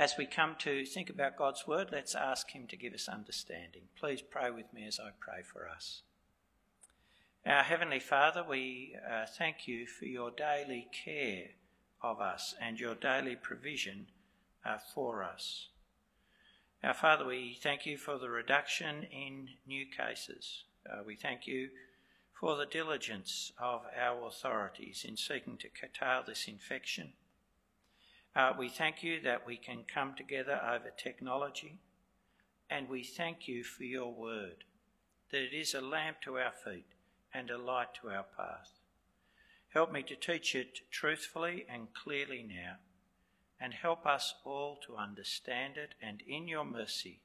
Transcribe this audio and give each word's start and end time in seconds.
As 0.00 0.16
we 0.16 0.24
come 0.24 0.56
to 0.60 0.86
think 0.86 1.10
about 1.10 1.36
God's 1.36 1.66
word, 1.66 1.90
let's 1.92 2.14
ask 2.14 2.52
Him 2.52 2.66
to 2.68 2.76
give 2.76 2.94
us 2.94 3.06
understanding. 3.06 3.82
Please 3.98 4.22
pray 4.22 4.50
with 4.50 4.72
me 4.72 4.86
as 4.86 4.98
I 4.98 5.10
pray 5.20 5.42
for 5.42 5.68
us. 5.68 6.00
Our 7.44 7.62
Heavenly 7.62 7.98
Father, 7.98 8.42
we 8.42 8.96
uh, 9.06 9.26
thank 9.26 9.68
you 9.68 9.86
for 9.86 10.06
your 10.06 10.30
daily 10.30 10.88
care 11.04 11.48
of 12.00 12.18
us 12.18 12.54
and 12.58 12.80
your 12.80 12.94
daily 12.94 13.36
provision 13.36 14.06
uh, 14.64 14.78
for 14.94 15.22
us. 15.22 15.68
Our 16.82 16.94
Father, 16.94 17.26
we 17.26 17.58
thank 17.62 17.84
you 17.84 17.98
for 17.98 18.16
the 18.16 18.30
reduction 18.30 19.02
in 19.02 19.50
new 19.66 19.84
cases. 19.84 20.64
Uh, 20.90 21.02
we 21.06 21.14
thank 21.14 21.46
you 21.46 21.68
for 22.32 22.56
the 22.56 22.64
diligence 22.64 23.52
of 23.60 23.82
our 24.00 24.26
authorities 24.26 25.04
in 25.06 25.18
seeking 25.18 25.58
to 25.58 25.68
curtail 25.68 26.22
this 26.26 26.48
infection. 26.48 27.12
Uh, 28.34 28.52
we 28.58 28.68
thank 28.68 29.02
you 29.02 29.20
that 29.20 29.46
we 29.46 29.56
can 29.56 29.84
come 29.92 30.14
together 30.14 30.60
over 30.64 30.90
technology, 30.96 31.78
and 32.68 32.88
we 32.88 33.02
thank 33.02 33.48
you 33.48 33.64
for 33.64 33.84
your 33.84 34.12
word, 34.12 34.64
that 35.30 35.42
it 35.42 35.52
is 35.52 35.74
a 35.74 35.80
lamp 35.80 36.18
to 36.22 36.38
our 36.38 36.52
feet 36.52 36.86
and 37.34 37.50
a 37.50 37.58
light 37.58 37.88
to 38.00 38.08
our 38.08 38.24
path. 38.36 38.70
Help 39.74 39.92
me 39.92 40.02
to 40.02 40.16
teach 40.16 40.54
it 40.54 40.80
truthfully 40.90 41.66
and 41.68 41.88
clearly 41.92 42.44
now, 42.48 42.76
and 43.60 43.74
help 43.74 44.06
us 44.06 44.34
all 44.44 44.78
to 44.86 44.96
understand 44.96 45.76
it 45.76 45.94
and 46.00 46.22
in 46.26 46.46
your 46.46 46.64
mercy 46.64 47.20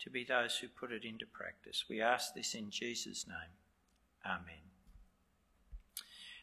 to 0.00 0.10
be 0.10 0.24
those 0.24 0.56
who 0.56 0.68
put 0.68 0.92
it 0.92 1.04
into 1.04 1.26
practice. 1.26 1.84
We 1.88 2.00
ask 2.00 2.34
this 2.34 2.54
in 2.54 2.70
Jesus' 2.70 3.26
name. 3.26 3.54
Amen. 4.26 4.64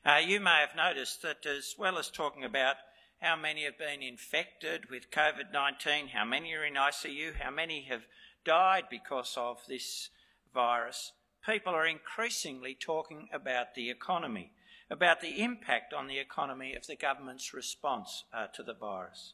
Uh, 0.03 0.25
you 0.25 0.39
may 0.39 0.61
have 0.61 0.75
noticed 0.75 1.21
that 1.21 1.45
as 1.45 1.75
well 1.77 1.99
as 1.99 2.09
talking 2.09 2.43
about 2.43 2.77
how 3.21 3.35
many 3.35 3.63
have 3.63 3.77
been 3.77 4.01
infected 4.01 4.89
with 4.89 5.11
COVID 5.11 5.53
19, 5.53 6.07
how 6.07 6.25
many 6.25 6.53
are 6.53 6.65
in 6.65 6.73
ICU, 6.73 7.35
how 7.39 7.51
many 7.51 7.83
have 7.83 8.01
died 8.43 8.85
because 8.89 9.35
of 9.37 9.59
this 9.67 10.09
virus, 10.53 11.13
people 11.45 11.73
are 11.73 11.85
increasingly 11.85 12.73
talking 12.73 13.29
about 13.31 13.75
the 13.75 13.91
economy, 13.91 14.51
about 14.89 15.21
the 15.21 15.41
impact 15.41 15.93
on 15.93 16.07
the 16.07 16.17
economy 16.17 16.73
of 16.73 16.87
the 16.87 16.95
government's 16.95 17.53
response 17.53 18.23
uh, 18.33 18.47
to 18.47 18.63
the 18.63 18.73
virus. 18.73 19.33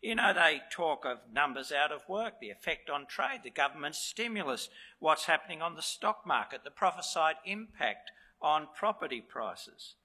You 0.00 0.14
know, 0.14 0.32
they 0.32 0.62
talk 0.72 1.04
of 1.04 1.18
numbers 1.30 1.70
out 1.70 1.92
of 1.92 2.08
work, 2.08 2.40
the 2.40 2.50
effect 2.50 2.88
on 2.88 3.04
trade, 3.06 3.40
the 3.44 3.50
government's 3.50 3.98
stimulus, 3.98 4.70
what's 5.00 5.26
happening 5.26 5.60
on 5.60 5.74
the 5.74 5.82
stock 5.82 6.26
market, 6.26 6.64
the 6.64 6.70
prophesied 6.70 7.36
impact 7.44 8.10
on 8.40 8.68
property 8.74 9.20
prices. 9.20 9.96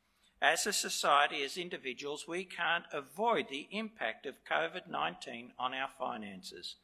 As 0.44 0.68
a 0.68 0.74
society, 0.74 1.42
as 1.42 1.56
individuals, 1.56 2.28
we 2.28 2.44
can't 2.44 2.84
avoid 2.92 3.48
the 3.48 3.70
impact 3.72 4.26
of 4.26 4.44
COVID 4.44 4.90
19 4.90 5.54
on 5.58 5.74
our 5.74 5.88
finances. 5.98 6.76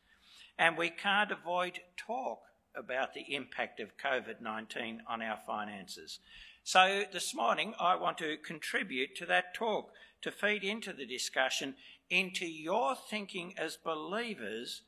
And 0.58 0.78
we 0.78 0.90
can't 0.90 1.30
avoid 1.30 1.82
talk 1.98 2.40
about 2.74 3.14
the 3.14 3.36
impact 3.36 3.82
of 3.82 3.98
COVID 3.98 4.40
19 4.40 5.02
on 5.06 5.22
our 5.22 5.38
finances. 5.46 6.20
So, 6.64 7.04
this 7.12 7.36
morning, 7.36 7.74
I 7.78 7.98
want 7.98 8.18
to 8.20 8.38
contribute 8.38 9.18
to 9.18 9.26
that 9.26 9.54
talk, 9.54 9.92
to 10.22 10.32
feed 10.32 10.64
into 10.64 10.94
the 10.94 11.06
discussion 11.06 11.76
into 12.10 12.46
your 12.46 12.96
thinking 12.96 13.56
as 13.58 13.76
believers 13.76 14.84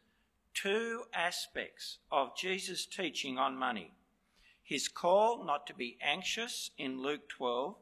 two 0.54 1.04
aspects 1.14 1.98
of 2.10 2.38
Jesus' 2.38 2.86
teaching 2.86 3.38
on 3.38 3.58
money 3.58 3.92
his 4.72 4.88
call 4.88 5.44
not 5.44 5.68
to 5.68 5.74
be 5.74 5.98
anxious 6.02 6.72
in 6.78 7.02
Luke 7.02 7.28
12, 7.28 7.76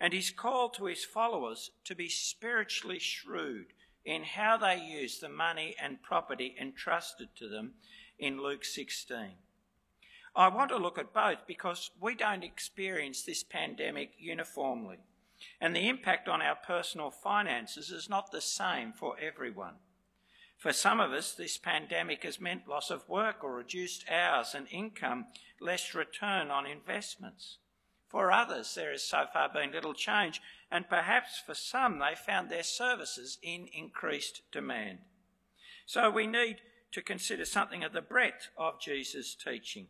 and 0.00 0.12
his 0.12 0.30
call 0.30 0.68
to 0.70 0.86
his 0.86 1.04
followers 1.04 1.70
to 1.84 1.94
be 1.94 2.08
spiritually 2.08 2.98
shrewd 2.98 3.66
in 4.04 4.22
how 4.22 4.56
they 4.56 4.80
use 4.80 5.18
the 5.18 5.28
money 5.28 5.74
and 5.82 6.02
property 6.02 6.54
entrusted 6.60 7.28
to 7.36 7.48
them 7.48 7.72
in 8.18 8.40
Luke 8.42 8.64
16. 8.64 9.32
I 10.34 10.48
want 10.48 10.70
to 10.70 10.76
look 10.76 10.98
at 10.98 11.14
both 11.14 11.46
because 11.46 11.90
we 12.00 12.14
don't 12.14 12.44
experience 12.44 13.22
this 13.22 13.42
pandemic 13.42 14.12
uniformly. 14.18 14.98
And 15.60 15.74
the 15.74 15.88
impact 15.88 16.28
on 16.28 16.42
our 16.42 16.56
personal 16.56 17.10
finances 17.10 17.90
is 17.90 18.08
not 18.08 18.30
the 18.30 18.40
same 18.40 18.92
for 18.92 19.16
everyone. 19.18 19.74
For 20.56 20.72
some 20.72 21.00
of 21.00 21.12
us, 21.12 21.32
this 21.32 21.58
pandemic 21.58 22.22
has 22.24 22.40
meant 22.40 22.68
loss 22.68 22.90
of 22.90 23.08
work 23.08 23.44
or 23.44 23.54
reduced 23.54 24.04
hours 24.10 24.54
and 24.54 24.66
income, 24.70 25.26
less 25.60 25.94
return 25.94 26.50
on 26.50 26.66
investments. 26.66 27.58
For 28.08 28.30
others, 28.30 28.74
there 28.74 28.92
has 28.92 29.02
so 29.02 29.24
far 29.32 29.48
been 29.48 29.72
little 29.72 29.94
change, 29.94 30.40
and 30.70 30.88
perhaps 30.88 31.42
for 31.44 31.54
some, 31.54 31.98
they 31.98 32.14
found 32.14 32.48
their 32.48 32.62
services 32.62 33.38
in 33.42 33.68
increased 33.72 34.42
demand. 34.52 34.98
So 35.86 36.10
we 36.10 36.26
need 36.26 36.58
to 36.92 37.02
consider 37.02 37.44
something 37.44 37.84
of 37.84 37.92
the 37.92 38.00
breadth 38.00 38.48
of 38.56 38.80
Jesus' 38.80 39.34
teaching. 39.34 39.88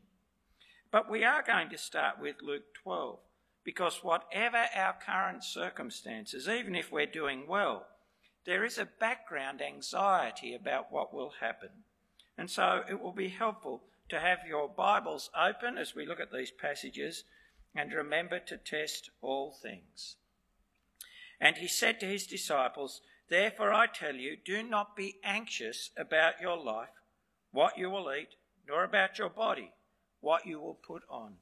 But 0.90 1.10
we 1.10 1.24
are 1.24 1.42
going 1.42 1.68
to 1.70 1.78
start 1.78 2.20
with 2.20 2.36
Luke 2.42 2.74
12 2.82 3.18
because 3.64 4.02
whatever 4.02 4.64
our 4.74 4.94
current 4.94 5.44
circumstances, 5.44 6.48
even 6.48 6.74
if 6.74 6.92
we're 6.92 7.06
doing 7.06 7.46
well, 7.46 7.86
there 8.44 8.64
is 8.64 8.78
a 8.78 8.88
background 9.00 9.60
anxiety 9.60 10.54
about 10.54 10.92
what 10.92 11.12
will 11.12 11.32
happen. 11.40 11.70
And 12.38 12.50
so 12.50 12.82
it 12.88 13.00
will 13.00 13.12
be 13.12 13.28
helpful 13.28 13.82
to 14.08 14.20
have 14.20 14.38
your 14.48 14.68
Bibles 14.68 15.30
open 15.36 15.76
as 15.76 15.94
we 15.94 16.06
look 16.06 16.20
at 16.20 16.32
these 16.32 16.52
passages 16.52 17.24
and 17.76 17.92
remember 17.92 18.38
to 18.38 18.56
test 18.56 19.10
all 19.20 19.52
things. 19.52 20.16
And 21.40 21.56
he 21.58 21.68
said 21.68 22.00
to 22.00 22.06
his 22.06 22.26
disciples, 22.26 23.00
Therefore 23.28 23.72
I 23.72 23.86
tell 23.86 24.14
you, 24.14 24.36
do 24.42 24.62
not 24.62 24.96
be 24.96 25.16
anxious 25.22 25.90
about 25.96 26.40
your 26.40 26.56
life, 26.56 26.88
what 27.50 27.76
you 27.76 27.90
will 27.90 28.12
eat, 28.12 28.36
nor 28.68 28.84
about 28.84 29.18
your 29.18 29.28
body, 29.28 29.72
what 30.20 30.46
you 30.46 30.60
will 30.60 30.78
put 30.86 31.02
on. 31.10 31.34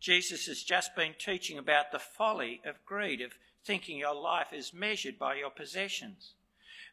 Jesus 0.00 0.46
has 0.46 0.62
just 0.62 0.94
been 0.94 1.14
teaching 1.18 1.58
about 1.58 1.92
the 1.92 1.98
folly 1.98 2.60
of 2.66 2.84
greed, 2.84 3.20
of 3.20 3.32
thinking 3.64 3.98
your 3.98 4.14
life 4.14 4.52
is 4.52 4.74
measured 4.74 5.18
by 5.18 5.36
your 5.36 5.50
possessions. 5.50 6.34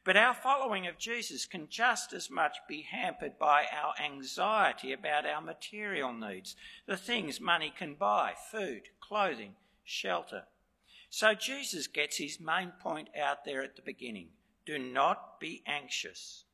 But 0.04 0.18
our 0.18 0.34
following 0.34 0.88
of 0.88 0.98
Jesus 0.98 1.46
can 1.46 1.68
just 1.70 2.12
as 2.12 2.30
much 2.30 2.58
be 2.68 2.82
hampered 2.82 3.38
by 3.38 3.66
our 3.72 3.94
anxiety 4.04 4.94
about 4.94 5.28
our 5.28 5.42
material 5.42 6.12
needs, 6.12 6.56
the 6.88 6.98
things 6.98 7.40
money 7.40 7.72
can 7.76 7.94
buy 7.94 8.34
food, 8.52 8.90
clothing, 9.00 9.56
shelter. 9.84 10.46
So 11.12 11.36
Jesus 11.36 11.86
gets 11.86 12.18
his 12.18 12.40
main 12.40 12.72
point 12.82 13.10
out 13.20 13.46
there 13.46 13.62
at 13.62 13.76
the 13.76 13.82
beginning 13.82 14.30
do 14.66 14.78
not 14.78 15.40
be 15.40 15.64
anxious. 15.66 16.46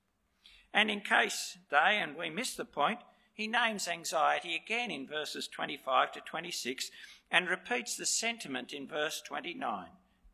And 0.74 0.90
in 0.90 1.02
case 1.02 1.58
they 1.70 2.00
and 2.02 2.16
we 2.16 2.30
miss 2.30 2.56
the 2.56 2.66
point, 2.66 3.00
he 3.34 3.48
names 3.48 3.88
anxiety 3.88 4.56
again 4.56 4.92
in 4.92 5.08
verses 5.08 5.48
25 5.48 6.14
to 6.14 6.22
26 6.22 6.90
and 7.30 7.50
repeats 7.50 7.96
the 7.96 8.06
sentiment 8.06 8.74
in 8.74 8.88
verse 8.88 9.22
29 9.22 9.88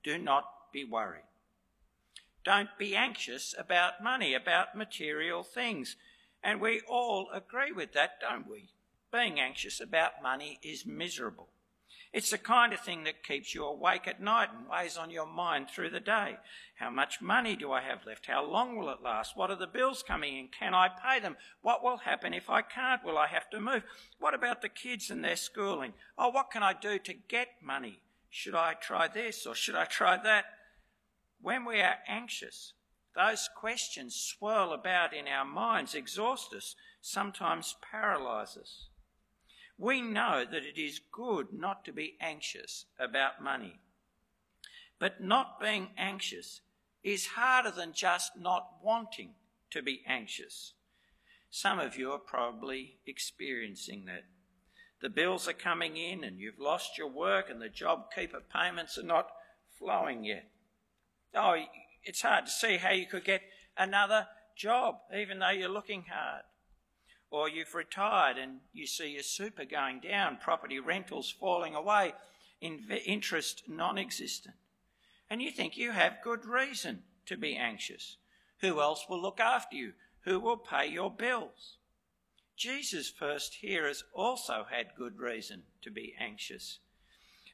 do 0.03 0.17
not 0.17 0.45
be 0.71 0.83
worried. 0.83 1.23
Don't 2.43 2.69
be 2.77 2.95
anxious 2.95 3.55
about 3.57 4.03
money, 4.03 4.33
about 4.33 4.75
material 4.75 5.43
things. 5.43 5.95
And 6.43 6.59
we 6.59 6.81
all 6.87 7.29
agree 7.33 7.71
with 7.71 7.93
that, 7.93 8.19
don't 8.19 8.49
we? 8.49 8.69
Being 9.11 9.39
anxious 9.39 9.79
about 9.79 10.21
money 10.21 10.59
is 10.61 10.85
miserable. 10.85 11.49
It's 12.11 12.29
the 12.29 12.37
kind 12.37 12.73
of 12.73 12.79
thing 12.79 13.05
that 13.05 13.23
keeps 13.23 13.55
you 13.55 13.65
awake 13.65 14.07
at 14.07 14.21
night 14.21 14.49
and 14.55 14.69
weighs 14.69 14.97
on 14.97 15.09
your 15.09 15.25
mind 15.25 15.67
through 15.69 15.89
the 15.89 15.99
day. 15.99 16.37
How 16.75 16.91
much 16.91 17.21
money 17.21 17.55
do 17.55 17.71
I 17.71 17.81
have 17.81 18.05
left? 18.05 18.27
How 18.27 18.45
long 18.45 18.75
will 18.75 18.89
it 18.89 19.01
last? 19.01 19.35
What 19.35 19.49
are 19.49 19.55
the 19.55 19.65
bills 19.65 20.03
coming 20.03 20.37
in? 20.37 20.47
Can 20.47 20.75
I 20.75 20.89
pay 20.89 21.19
them? 21.19 21.37
What 21.63 21.83
will 21.83 21.97
happen 21.97 22.33
if 22.33 22.51
I 22.51 22.61
can't? 22.61 23.03
Will 23.03 23.17
I 23.17 23.27
have 23.27 23.49
to 23.49 23.59
move? 23.59 23.83
What 24.19 24.35
about 24.35 24.61
the 24.61 24.69
kids 24.69 25.09
and 25.09 25.23
their 25.23 25.35
schooling? 25.35 25.93
Oh, 26.15 26.29
what 26.29 26.51
can 26.51 26.61
I 26.61 26.73
do 26.73 26.99
to 26.99 27.13
get 27.13 27.47
money? 27.63 27.99
Should 28.29 28.55
I 28.55 28.75
try 28.75 29.07
this 29.07 29.47
or 29.47 29.55
should 29.55 29.75
I 29.75 29.85
try 29.85 30.17
that? 30.23 30.45
When 31.43 31.65
we 31.65 31.81
are 31.81 31.97
anxious, 32.07 32.71
those 33.13 33.49
questions 33.53 34.15
swirl 34.15 34.71
about 34.71 35.13
in 35.13 35.27
our 35.27 35.43
minds, 35.43 35.93
exhaust 35.93 36.53
us, 36.53 36.73
sometimes 37.01 37.75
paralyze 37.81 38.55
us. 38.55 38.87
We 39.77 40.01
know 40.01 40.45
that 40.49 40.63
it 40.63 40.81
is 40.81 41.01
good 41.11 41.47
not 41.51 41.83
to 41.83 41.91
be 41.91 42.15
anxious 42.21 42.85
about 42.97 43.43
money. 43.43 43.81
But 44.99 45.21
not 45.21 45.59
being 45.59 45.89
anxious 45.97 46.61
is 47.03 47.27
harder 47.35 47.71
than 47.71 47.91
just 47.91 48.37
not 48.39 48.77
wanting 48.81 49.31
to 49.71 49.81
be 49.81 50.01
anxious. 50.07 50.75
Some 51.49 51.77
of 51.77 51.97
you 51.97 52.13
are 52.13 52.19
probably 52.19 52.99
experiencing 53.05 54.05
that. 54.05 54.23
The 55.01 55.09
bills 55.09 55.49
are 55.49 55.53
coming 55.53 55.97
in 55.97 56.23
and 56.23 56.39
you've 56.39 56.57
lost 56.57 56.97
your 56.97 57.09
work 57.09 57.49
and 57.49 57.61
the 57.61 57.67
JobKeeper 57.67 58.43
payments 58.49 58.97
are 58.97 59.03
not 59.03 59.27
flowing 59.77 60.23
yet. 60.23 60.49
Oh, 61.35 61.55
it's 62.03 62.21
hard 62.21 62.45
to 62.45 62.51
see 62.51 62.77
how 62.77 62.91
you 62.91 63.05
could 63.05 63.25
get 63.25 63.41
another 63.77 64.27
job 64.55 64.97
even 65.15 65.39
though 65.39 65.49
you're 65.49 65.69
looking 65.69 66.05
hard 66.09 66.43
or 67.33 67.49
you've 67.49 67.73
retired 67.73 68.37
and 68.37 68.59
you 68.73 68.85
see 68.85 69.09
your 69.09 69.23
super 69.23 69.65
going 69.65 69.99
down, 69.99 70.37
property 70.37 70.79
rentals 70.79 71.31
falling 71.31 71.73
away, 71.73 72.13
interest 72.61 73.63
non 73.67 73.97
existent. 73.97 74.55
And 75.29 75.41
you 75.41 75.49
think 75.49 75.75
you 75.75 75.91
have 75.91 76.23
good 76.23 76.45
reason 76.45 77.01
to 77.25 77.35
be 77.35 77.55
anxious. 77.55 78.17
Who 78.61 78.79
else 78.79 79.07
will 79.09 79.19
look 79.19 79.39
after 79.39 79.75
you? 79.75 79.93
Who 80.25 80.39
will 80.39 80.57
pay 80.57 80.87
your 80.87 81.09
bills? 81.09 81.77
Jesus' 82.55 83.09
first 83.09 83.55
hearers 83.55 84.03
also 84.13 84.67
had 84.69 84.95
good 84.95 85.17
reason 85.17 85.63
to 85.81 85.89
be 85.89 86.13
anxious. 86.19 86.79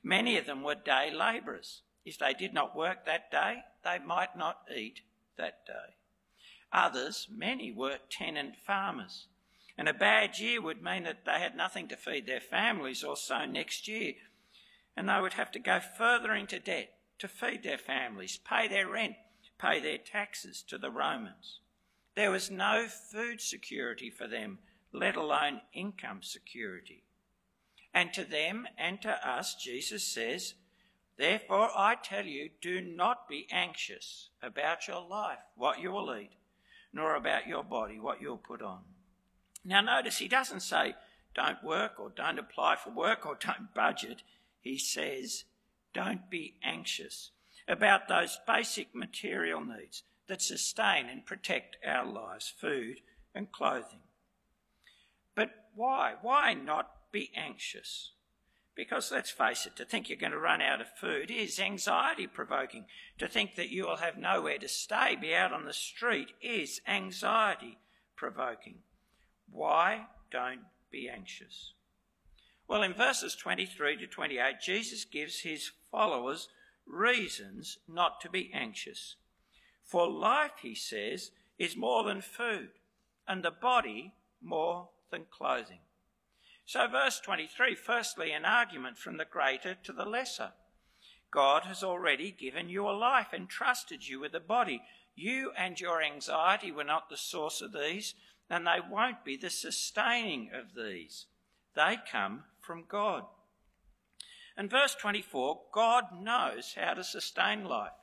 Many 0.03 0.37
of 0.37 0.45
them 0.45 0.61
were 0.61 0.75
day 0.75 1.09
labourers. 1.09 1.83
If 2.03 2.17
they 2.19 2.33
did 2.33 2.53
not 2.53 2.75
work 2.75 3.05
that 3.05 3.31
day, 3.31 3.63
they 3.83 3.99
might 3.99 4.37
not 4.37 4.61
eat 4.75 5.01
that 5.37 5.65
day. 5.65 5.95
Others, 6.71 7.27
many, 7.31 7.71
were 7.71 7.97
tenant 8.09 8.55
farmers. 8.65 9.27
And 9.77 9.87
a 9.87 9.93
bad 9.93 10.39
year 10.39 10.61
would 10.61 10.83
mean 10.83 11.03
that 11.03 11.25
they 11.25 11.39
had 11.39 11.55
nothing 11.55 11.87
to 11.87 11.95
feed 11.95 12.27
their 12.27 12.41
families 12.41 13.03
or 13.03 13.15
sow 13.15 13.45
next 13.45 13.87
year. 13.87 14.13
And 14.95 15.07
they 15.07 15.19
would 15.19 15.33
have 15.33 15.51
to 15.51 15.59
go 15.59 15.79
further 15.79 16.33
into 16.33 16.59
debt 16.59 16.93
to 17.19 17.27
feed 17.27 17.63
their 17.63 17.77
families, 17.77 18.37
pay 18.37 18.67
their 18.67 18.89
rent, 18.89 19.15
pay 19.57 19.79
their 19.79 19.97
taxes 19.97 20.63
to 20.67 20.77
the 20.77 20.91
Romans. 20.91 21.59
There 22.15 22.31
was 22.31 22.51
no 22.51 22.87
food 22.87 23.39
security 23.39 24.09
for 24.09 24.27
them, 24.27 24.59
let 24.91 25.15
alone 25.15 25.61
income 25.73 26.23
security. 26.23 27.03
And 27.93 28.13
to 28.13 28.23
them 28.23 28.67
and 28.77 29.01
to 29.01 29.27
us, 29.27 29.55
Jesus 29.55 30.03
says, 30.03 30.55
Therefore 31.19 31.69
I 31.75 31.95
tell 32.01 32.25
you, 32.25 32.49
do 32.61 32.79
not 32.79 33.27
be 33.27 33.45
anxious 33.51 34.29
about 34.41 34.87
your 34.87 35.05
life, 35.05 35.39
what 35.57 35.81
you 35.81 35.91
will 35.91 36.15
eat, 36.15 36.31
nor 36.93 37.13
about 37.13 37.45
your 37.45 37.61
body, 37.61 37.99
what 37.99 38.21
you'll 38.21 38.37
put 38.37 38.61
on. 38.61 38.79
Now 39.65 39.81
notice 39.81 40.19
he 40.19 40.29
doesn't 40.29 40.61
say, 40.61 40.95
don't 41.35 41.61
work 41.61 41.99
or 41.99 42.09
don't 42.09 42.39
apply 42.39 42.77
for 42.77 42.91
work 42.91 43.25
or 43.25 43.37
don't 43.37 43.73
budget. 43.73 44.23
He 44.61 44.77
says, 44.77 45.43
don't 45.93 46.29
be 46.29 46.55
anxious 46.63 47.31
about 47.67 48.07
those 48.07 48.39
basic 48.47 48.95
material 48.95 49.59
needs 49.59 50.03
that 50.29 50.41
sustain 50.41 51.09
and 51.09 51.25
protect 51.25 51.75
our 51.85 52.05
lives 52.05 52.53
food 52.61 53.01
and 53.35 53.51
clothing. 53.51 53.99
But 55.35 55.49
why? 55.75 56.13
Why 56.21 56.53
not 56.53 57.11
be 57.11 57.29
anxious? 57.35 58.13
Because 58.79 59.11
let's 59.11 59.29
face 59.29 59.65
it, 59.65 59.75
to 59.75 59.83
think 59.83 60.07
you're 60.07 60.17
going 60.17 60.31
to 60.31 60.39
run 60.39 60.61
out 60.61 60.79
of 60.79 60.87
food 60.95 61.29
is 61.29 61.59
anxiety 61.59 62.27
provoking. 62.27 62.85
To 63.17 63.27
think 63.27 63.55
that 63.55 63.67
you 63.67 63.85
will 63.85 63.97
have 63.97 64.17
nowhere 64.17 64.57
to 64.57 64.69
stay, 64.69 65.17
be 65.19 65.35
out 65.35 65.51
on 65.51 65.65
the 65.65 65.73
street, 65.73 66.29
is 66.41 66.79
anxiety 66.87 67.77
provoking. 68.15 68.75
Why 69.51 70.05
don't 70.31 70.61
be 70.89 71.09
anxious? 71.09 71.73
Well, 72.69 72.81
in 72.81 72.93
verses 72.93 73.35
23 73.35 73.97
to 73.97 74.07
28, 74.07 74.61
Jesus 74.61 75.03
gives 75.03 75.41
his 75.41 75.71
followers 75.91 76.47
reasons 76.87 77.79
not 77.85 78.21
to 78.21 78.29
be 78.29 78.49
anxious. 78.53 79.17
For 79.83 80.09
life, 80.09 80.53
he 80.61 80.73
says, 80.73 81.31
is 81.57 81.75
more 81.75 82.05
than 82.05 82.21
food, 82.21 82.69
and 83.27 83.43
the 83.43 83.51
body 83.51 84.13
more 84.41 84.87
than 85.11 85.25
clothing. 85.29 85.79
So, 86.69 86.87
verse 86.87 87.19
23 87.19 87.73
firstly, 87.73 88.31
an 88.31 88.45
argument 88.45 88.99
from 88.99 89.17
the 89.17 89.25
greater 89.25 89.73
to 89.73 89.91
the 89.91 90.05
lesser. 90.05 90.51
God 91.31 91.63
has 91.63 91.81
already 91.81 92.29
given 92.29 92.69
you 92.69 92.87
a 92.87 92.91
life 92.91 93.29
and 93.33 93.49
trusted 93.49 94.07
you 94.07 94.19
with 94.19 94.35
a 94.35 94.39
body. 94.39 94.83
You 95.15 95.51
and 95.57 95.81
your 95.81 96.03
anxiety 96.03 96.71
were 96.71 96.83
not 96.83 97.09
the 97.09 97.17
source 97.17 97.61
of 97.61 97.73
these, 97.73 98.13
and 98.51 98.67
they 98.67 98.77
won't 98.87 99.25
be 99.25 99.35
the 99.35 99.49
sustaining 99.49 100.51
of 100.53 100.75
these. 100.75 101.25
They 101.75 101.97
come 102.11 102.43
from 102.59 102.83
God. 102.87 103.23
And 104.55 104.69
verse 104.69 104.93
24 104.93 105.61
God 105.73 106.03
knows 106.21 106.75
how 106.79 106.93
to 106.93 107.03
sustain 107.03 107.65
life, 107.65 107.97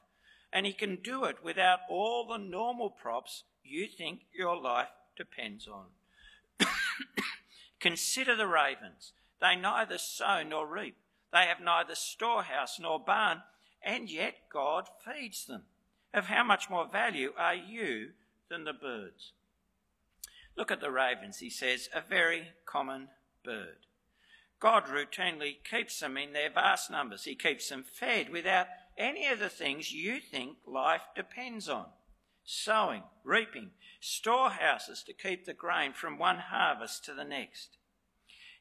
and 0.52 0.66
He 0.66 0.72
can 0.72 0.96
do 0.96 1.22
it 1.22 1.36
without 1.40 1.78
all 1.88 2.26
the 2.26 2.36
normal 2.36 2.90
props 2.90 3.44
you 3.62 3.86
think 3.86 4.22
your 4.36 4.60
life 4.60 4.90
depends 5.16 5.69
on. 5.69 5.86
Consider 7.81 8.37
the 8.37 8.46
ravens. 8.46 9.12
They 9.40 9.56
neither 9.56 9.99
sow 9.99 10.43
nor 10.43 10.67
reap, 10.67 10.96
they 11.32 11.46
have 11.46 11.61
neither 11.61 11.94
storehouse 11.94 12.78
nor 12.81 12.99
barn, 12.99 13.43
and 13.82 14.11
yet 14.11 14.49
God 14.50 14.88
feeds 15.05 15.44
them. 15.44 15.62
Of 16.14 16.26
how 16.26 16.44
much 16.44 16.70
more 16.70 16.87
value 16.87 17.32
are 17.37 17.55
you 17.55 18.12
than 18.49 18.64
the 18.64 18.73
birds? 18.73 19.32
Look 20.56 20.70
at 20.70 20.81
the 20.81 20.90
ravens, 20.90 21.40
he 21.40 21.50
says, 21.50 21.90
a 21.94 22.00
very 22.00 22.52
common 22.64 23.08
bird. 23.44 23.87
God 24.58 24.87
routinely 24.87 25.56
keeps 25.62 26.00
them 26.00 26.17
in 26.17 26.32
their 26.32 26.49
vast 26.49 26.90
numbers. 26.90 27.25
He 27.25 27.34
keeps 27.34 27.69
them 27.69 27.84
fed 27.84 28.31
without 28.31 28.69
any 28.96 29.26
of 29.26 29.38
the 29.38 29.50
things 29.50 29.93
you 29.93 30.19
think 30.20 30.56
life 30.67 31.02
depends 31.14 31.69
on 31.69 31.87
sowing, 32.46 33.02
reaping, 33.25 33.72
storehouses 34.00 35.02
to 35.02 35.12
keep 35.12 35.44
the 35.44 35.52
grain 35.52 35.93
from 35.93 36.16
one 36.16 36.38
harvest 36.38 37.04
to 37.04 37.12
the 37.12 37.25
next. 37.25 37.76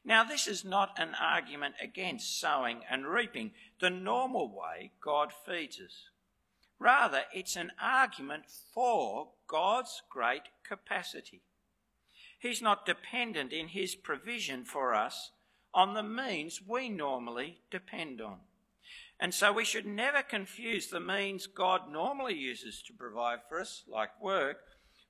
Now, 0.04 0.22
this 0.22 0.46
is 0.46 0.64
not 0.64 0.98
an 0.98 1.14
argument 1.20 1.76
against 1.80 2.38
sowing 2.38 2.82
and 2.90 3.06
reaping, 3.06 3.52
the 3.80 3.90
normal 3.90 4.48
way 4.48 4.92
God 5.00 5.32
feeds 5.32 5.80
us. 5.80 6.10
Rather, 6.78 7.22
it's 7.32 7.56
an 7.56 7.72
argument 7.80 8.44
for 8.74 9.28
God's 9.48 10.02
great 10.10 10.42
capacity. 10.62 11.42
He's 12.38 12.60
not 12.60 12.86
dependent 12.86 13.52
in 13.52 13.68
his 13.68 13.94
provision 13.94 14.64
for 14.64 14.94
us 14.94 15.30
on 15.72 15.94
the 15.94 16.02
means 16.02 16.60
we 16.66 16.88
normally 16.88 17.60
depend 17.70 18.20
on. 18.20 18.38
And 19.18 19.32
so 19.32 19.52
we 19.52 19.64
should 19.64 19.86
never 19.86 20.22
confuse 20.22 20.88
the 20.88 21.00
means 21.00 21.46
God 21.46 21.90
normally 21.90 22.34
uses 22.34 22.82
to 22.82 22.92
provide 22.92 23.38
for 23.48 23.60
us, 23.60 23.82
like 23.88 24.22
work, 24.22 24.58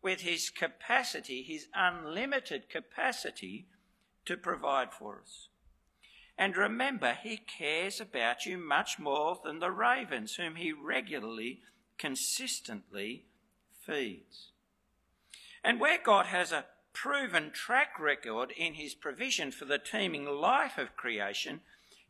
with 0.03 0.21
his 0.21 0.51
capacity, 0.51 1.43
his 1.43 1.67
unlimited 1.75 2.69
capacity 2.71 3.67
to 4.25 4.37
provide 4.37 4.93
for 4.93 5.21
us. 5.23 5.49
And 6.39 6.57
remember, 6.57 7.17
he 7.21 7.39
cares 7.39 8.01
about 8.01 8.47
you 8.47 8.59
much 8.59 8.99
more 8.99 9.41
than 9.43 9.59
the 9.59 9.71
ravens, 9.71 10.35
whom 10.35 10.57
he 10.57 10.73
regularly, 10.73 11.61
consistently 11.99 13.25
feeds. 13.85 14.51
And 15.65 15.81
where 15.81 15.99
God 16.03 16.27
has 16.27 16.53
a 16.53 16.67
proven 16.93 17.51
track 17.51 17.99
record 17.99 18.53
in 18.57 18.75
his 18.75 18.95
provision 18.95 19.51
for 19.51 19.65
the 19.65 19.79
teeming 19.79 20.27
life 20.27 20.79
of 20.79 20.97
creation, 20.97 21.61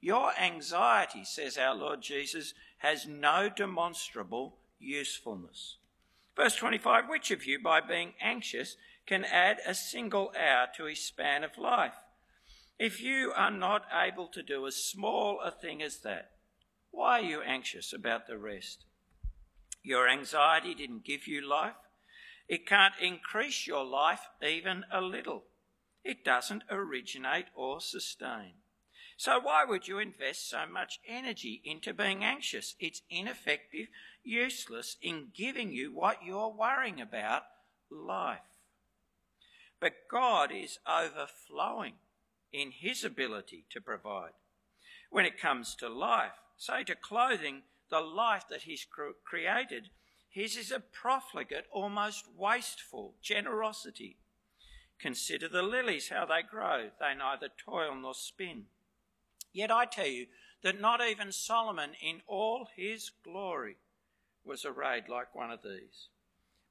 your 0.06 0.30
anxiety, 0.38 1.24
says 1.24 1.58
our 1.58 1.74
Lord 1.74 2.00
Jesus, 2.00 2.54
has 2.78 3.08
no 3.08 3.48
demonstrable 3.48 4.56
usefulness. 4.78 5.78
Verse 6.36 6.54
25 6.54 7.08
Which 7.08 7.32
of 7.32 7.44
you, 7.44 7.60
by 7.60 7.80
being 7.80 8.12
anxious, 8.20 8.76
can 9.04 9.24
add 9.24 9.58
a 9.66 9.74
single 9.74 10.32
hour 10.38 10.68
to 10.76 10.84
his 10.84 11.00
span 11.00 11.42
of 11.42 11.58
life? 11.58 11.96
If 12.78 13.02
you 13.02 13.32
are 13.34 13.50
not 13.50 13.86
able 13.92 14.28
to 14.28 14.44
do 14.44 14.64
as 14.68 14.76
small 14.76 15.40
a 15.40 15.50
thing 15.50 15.82
as 15.82 15.98
that, 16.02 16.30
why 16.92 17.18
are 17.18 17.24
you 17.24 17.42
anxious 17.42 17.92
about 17.92 18.28
the 18.28 18.38
rest? 18.38 18.84
Your 19.82 20.08
anxiety 20.08 20.76
didn't 20.76 21.04
give 21.04 21.26
you 21.26 21.44
life. 21.44 21.74
It 22.48 22.64
can't 22.64 22.94
increase 23.02 23.66
your 23.66 23.84
life 23.84 24.28
even 24.40 24.84
a 24.92 25.00
little. 25.00 25.46
It 26.04 26.24
doesn't 26.24 26.62
originate 26.70 27.46
or 27.56 27.80
sustain. 27.80 28.52
So 29.16 29.40
why 29.40 29.64
would 29.64 29.88
you 29.88 29.98
invest 29.98 30.48
so 30.48 30.64
much 30.70 31.00
energy 31.06 31.62
into 31.64 31.94
being 31.94 32.22
anxious? 32.22 32.74
It's 32.78 33.02
ineffective, 33.08 33.88
useless 34.22 34.96
in 35.00 35.28
giving 35.34 35.72
you 35.72 35.92
what 35.92 36.24
you're 36.24 36.48
worrying 36.48 37.00
about, 37.00 37.44
life. 37.90 38.38
But 39.80 40.08
God 40.10 40.50
is 40.52 40.78
overflowing 40.86 41.94
in 42.52 42.72
his 42.72 43.04
ability 43.04 43.64
to 43.70 43.80
provide. 43.80 44.32
When 45.10 45.24
it 45.24 45.40
comes 45.40 45.74
to 45.76 45.88
life, 45.88 46.40
say 46.56 46.84
to 46.84 46.94
clothing, 46.94 47.62
the 47.90 48.00
life 48.00 48.44
that 48.50 48.62
he's 48.62 48.86
created 49.24 49.90
his 50.36 50.58
is 50.58 50.70
a 50.70 50.80
profligate, 50.80 51.64
almost 51.72 52.26
wasteful 52.36 53.14
generosity. 53.22 54.18
Consider 54.98 55.48
the 55.48 55.62
lilies, 55.62 56.10
how 56.10 56.26
they 56.26 56.42
grow. 56.42 56.90
They 57.00 57.14
neither 57.14 57.48
toil 57.48 57.94
nor 57.94 58.12
spin. 58.12 58.66
Yet 59.56 59.70
I 59.70 59.86
tell 59.86 60.06
you 60.06 60.26
that 60.60 60.82
not 60.82 61.00
even 61.00 61.32
Solomon 61.32 61.92
in 61.98 62.20
all 62.26 62.68
his 62.76 63.10
glory 63.24 63.78
was 64.44 64.66
arrayed 64.66 65.08
like 65.08 65.34
one 65.34 65.50
of 65.50 65.62
these. 65.62 66.08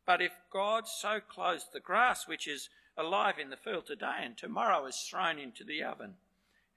But 0.06 0.22
if 0.22 0.34
God 0.54 0.88
so 0.88 1.20
clothes 1.20 1.66
the 1.74 1.80
grass, 1.80 2.28
which 2.28 2.48
is 2.48 2.70
alive 2.96 3.40
in 3.40 3.50
the 3.50 3.58
field 3.58 3.88
today 3.88 4.18
and 4.22 4.38
tomorrow 4.38 4.86
is 4.86 4.98
thrown 4.98 5.40
into 5.40 5.64
the 5.64 5.82
oven, 5.82 6.18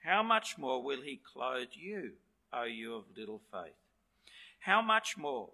how 0.03 0.23
much 0.23 0.57
more 0.57 0.83
will 0.83 1.03
he 1.03 1.21
clothe 1.31 1.75
you, 1.75 2.13
O 2.55 2.63
you 2.63 2.95
of 2.95 3.05
little 3.15 3.43
faith? 3.53 3.77
How 4.61 4.81
much 4.81 5.19
more? 5.19 5.51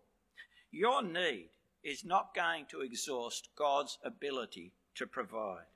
Your 0.71 1.03
need 1.03 1.49
is 1.83 2.05
not 2.05 2.33
going 2.33 2.67
to 2.67 2.81
exhaust 2.81 3.49
God's 3.57 3.99
ability 4.05 4.71
to 4.95 5.05
provide. 5.09 5.67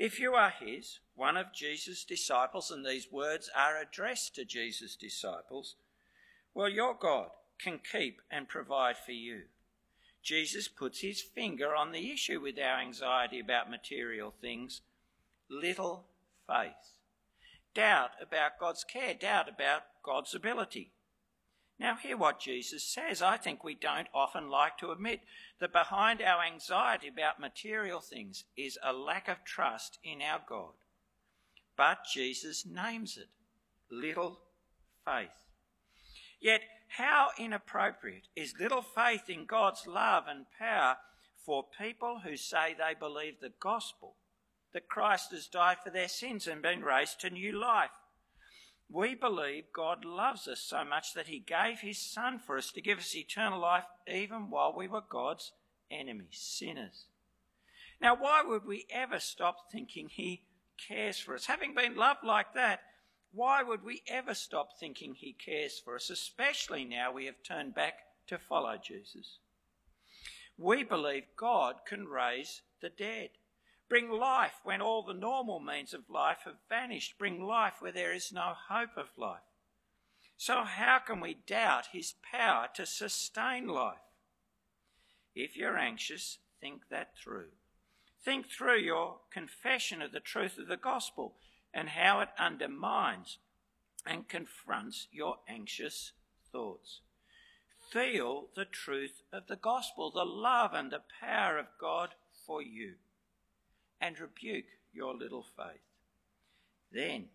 If 0.00 0.18
you 0.18 0.32
are 0.32 0.54
His, 0.58 0.98
one 1.14 1.36
of 1.36 1.52
Jesus' 1.52 2.04
disciples, 2.04 2.70
and 2.70 2.86
these 2.86 3.12
words 3.12 3.50
are 3.54 3.76
addressed 3.76 4.34
to 4.36 4.46
Jesus' 4.46 4.96
disciples, 4.96 5.74
well, 6.54 6.70
your 6.70 6.94
God 6.98 7.28
can 7.62 7.78
keep 7.78 8.22
and 8.30 8.48
provide 8.48 8.96
for 8.96 9.12
you. 9.12 9.42
Jesus 10.22 10.68
puts 10.68 11.00
his 11.00 11.20
finger 11.20 11.76
on 11.76 11.92
the 11.92 12.10
issue 12.10 12.40
with 12.40 12.58
our 12.58 12.80
anxiety 12.80 13.40
about 13.40 13.70
material 13.70 14.32
things 14.40 14.80
little 15.50 16.06
faith. 16.46 16.94
Doubt 17.74 18.12
about 18.22 18.58
God's 18.58 18.84
care, 18.84 19.12
doubt 19.12 19.50
about 19.50 19.82
God's 20.02 20.34
ability. 20.34 20.92
Now, 21.80 21.96
hear 21.96 22.18
what 22.18 22.38
Jesus 22.38 22.84
says. 22.84 23.22
I 23.22 23.38
think 23.38 23.64
we 23.64 23.74
don't 23.74 24.08
often 24.12 24.50
like 24.50 24.76
to 24.78 24.90
admit 24.90 25.20
that 25.60 25.72
behind 25.72 26.20
our 26.20 26.44
anxiety 26.44 27.08
about 27.08 27.40
material 27.40 28.00
things 28.00 28.44
is 28.54 28.78
a 28.84 28.92
lack 28.92 29.28
of 29.28 29.44
trust 29.46 29.98
in 30.04 30.20
our 30.20 30.42
God. 30.46 30.74
But 31.78 32.00
Jesus 32.12 32.66
names 32.66 33.16
it 33.16 33.28
little 33.90 34.40
faith. 35.06 35.30
Yet, 36.38 36.60
how 36.98 37.28
inappropriate 37.38 38.28
is 38.36 38.52
little 38.60 38.82
faith 38.82 39.30
in 39.30 39.46
God's 39.46 39.86
love 39.86 40.24
and 40.28 40.44
power 40.58 40.98
for 41.46 41.64
people 41.80 42.20
who 42.24 42.36
say 42.36 42.76
they 42.76 42.94
believe 42.98 43.40
the 43.40 43.52
gospel, 43.58 44.16
that 44.74 44.88
Christ 44.88 45.32
has 45.32 45.46
died 45.46 45.78
for 45.82 45.88
their 45.88 46.08
sins 46.08 46.46
and 46.46 46.60
been 46.60 46.82
raised 46.82 47.20
to 47.20 47.30
new 47.30 47.58
life? 47.58 47.90
We 48.92 49.14
believe 49.14 49.72
God 49.72 50.04
loves 50.04 50.48
us 50.48 50.60
so 50.60 50.84
much 50.84 51.14
that 51.14 51.28
he 51.28 51.38
gave 51.38 51.78
his 51.80 51.98
Son 51.98 52.40
for 52.40 52.58
us 52.58 52.72
to 52.72 52.80
give 52.80 52.98
us 52.98 53.14
eternal 53.14 53.60
life 53.60 53.84
even 54.08 54.50
while 54.50 54.74
we 54.76 54.88
were 54.88 55.02
God's 55.08 55.52
enemies, 55.90 56.38
sinners. 56.40 57.06
Now, 58.00 58.16
why 58.16 58.42
would 58.44 58.64
we 58.64 58.86
ever 58.90 59.20
stop 59.20 59.70
thinking 59.70 60.08
he 60.08 60.42
cares 60.88 61.20
for 61.20 61.34
us? 61.34 61.46
Having 61.46 61.74
been 61.74 61.94
loved 61.94 62.24
like 62.24 62.54
that, 62.54 62.80
why 63.32 63.62
would 63.62 63.84
we 63.84 64.02
ever 64.08 64.34
stop 64.34 64.70
thinking 64.78 65.14
he 65.14 65.34
cares 65.34 65.78
for 65.78 65.94
us, 65.94 66.10
especially 66.10 66.84
now 66.84 67.12
we 67.12 67.26
have 67.26 67.42
turned 67.44 67.74
back 67.74 67.94
to 68.26 68.38
follow 68.38 68.76
Jesus? 68.76 69.38
We 70.58 70.82
believe 70.82 71.24
God 71.36 71.76
can 71.86 72.08
raise 72.08 72.62
the 72.80 72.88
dead. 72.88 73.30
Bring 73.90 74.08
life 74.08 74.60
when 74.62 74.80
all 74.80 75.02
the 75.02 75.12
normal 75.12 75.58
means 75.58 75.92
of 75.92 76.08
life 76.08 76.42
have 76.44 76.62
vanished. 76.68 77.18
Bring 77.18 77.42
life 77.42 77.74
where 77.80 77.90
there 77.90 78.14
is 78.14 78.32
no 78.32 78.54
hope 78.68 78.96
of 78.96 79.08
life. 79.16 79.40
So, 80.36 80.62
how 80.62 81.00
can 81.00 81.18
we 81.18 81.34
doubt 81.44 81.88
his 81.92 82.14
power 82.22 82.68
to 82.74 82.86
sustain 82.86 83.66
life? 83.66 83.98
If 85.34 85.56
you're 85.56 85.76
anxious, 85.76 86.38
think 86.60 86.82
that 86.90 87.14
through. 87.20 87.48
Think 88.24 88.46
through 88.48 88.78
your 88.78 89.16
confession 89.32 90.00
of 90.00 90.12
the 90.12 90.20
truth 90.20 90.56
of 90.56 90.68
the 90.68 90.76
gospel 90.76 91.34
and 91.74 91.88
how 91.88 92.20
it 92.20 92.28
undermines 92.38 93.38
and 94.06 94.28
confronts 94.28 95.08
your 95.10 95.38
anxious 95.48 96.12
thoughts. 96.52 97.00
Feel 97.90 98.50
the 98.54 98.66
truth 98.66 99.22
of 99.32 99.48
the 99.48 99.56
gospel, 99.56 100.12
the 100.12 100.24
love 100.24 100.74
and 100.74 100.92
the 100.92 101.02
power 101.20 101.58
of 101.58 101.66
God 101.80 102.10
for 102.46 102.62
you 102.62 102.94
and 104.00 104.18
rebuke 104.18 104.64
your 104.92 105.14
little 105.14 105.44
faith. 105.56 105.80
Then, 106.92 107.26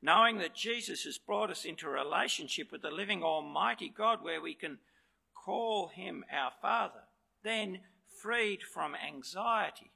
knowing 0.00 0.38
that 0.38 0.54
Jesus 0.54 1.04
has 1.04 1.18
brought 1.18 1.50
us 1.50 1.64
into 1.64 1.86
a 1.86 1.90
relationship 1.90 2.72
with 2.72 2.82
the 2.82 2.90
living 2.90 3.22
Almighty 3.22 3.92
God 3.94 4.22
where 4.22 4.40
we 4.40 4.54
can 4.54 4.78
call 5.34 5.88
him 5.88 6.24
our 6.32 6.52
Father, 6.60 7.04
then 7.42 7.80
freed 8.22 8.62
from 8.62 8.94
anxiety, 8.94 9.90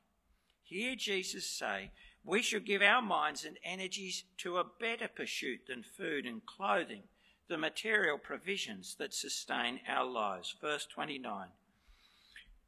hear 0.63 0.95
Jesus 0.95 1.47
say, 1.47 1.91
we 2.25 2.43
should 2.43 2.67
give 2.67 2.83
our 2.83 3.01
minds 3.01 3.45
and 3.45 3.57
energies 3.65 4.25
to 4.39 4.59
a 4.59 4.65
better 4.79 5.09
pursuit 5.09 5.61
than 5.67 5.83
food 5.83 6.27
and 6.27 6.45
clothing, 6.45 7.05
the 7.49 7.57
material 7.57 8.19
provisions 8.19 8.95
that 8.99 9.15
sustain 9.15 9.81
our 9.89 10.05
lives. 10.05 10.55
Verse 10.61 10.87
29. 10.87 11.49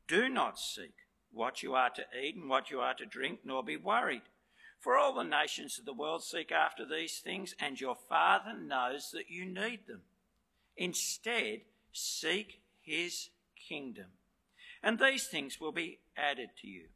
Do 0.08 0.28
not 0.28 0.58
seek 0.58 0.94
what 1.32 1.62
you 1.62 1.74
are 1.74 1.90
to 1.90 2.04
eat 2.20 2.36
and 2.36 2.48
what 2.48 2.70
you 2.70 2.80
are 2.80 2.94
to 2.94 3.06
drink, 3.06 3.40
nor 3.44 3.62
be 3.62 3.76
worried. 3.76 4.22
For 4.78 4.96
all 4.96 5.14
the 5.14 5.22
nations 5.22 5.78
of 5.78 5.84
the 5.84 5.92
world 5.92 6.24
seek 6.24 6.50
after 6.50 6.84
these 6.84 7.18
things, 7.18 7.54
and 7.60 7.80
your 7.80 7.96
Father 8.08 8.52
knows 8.52 9.10
that 9.12 9.30
you 9.30 9.44
need 9.44 9.86
them. 9.86 10.02
Instead, 10.76 11.60
seek 11.92 12.60
his 12.80 13.28
kingdom, 13.68 14.06
and 14.82 14.98
these 14.98 15.26
things 15.28 15.60
will 15.60 15.72
be 15.72 16.00
added 16.16 16.50
to 16.60 16.66
you. 16.66 16.86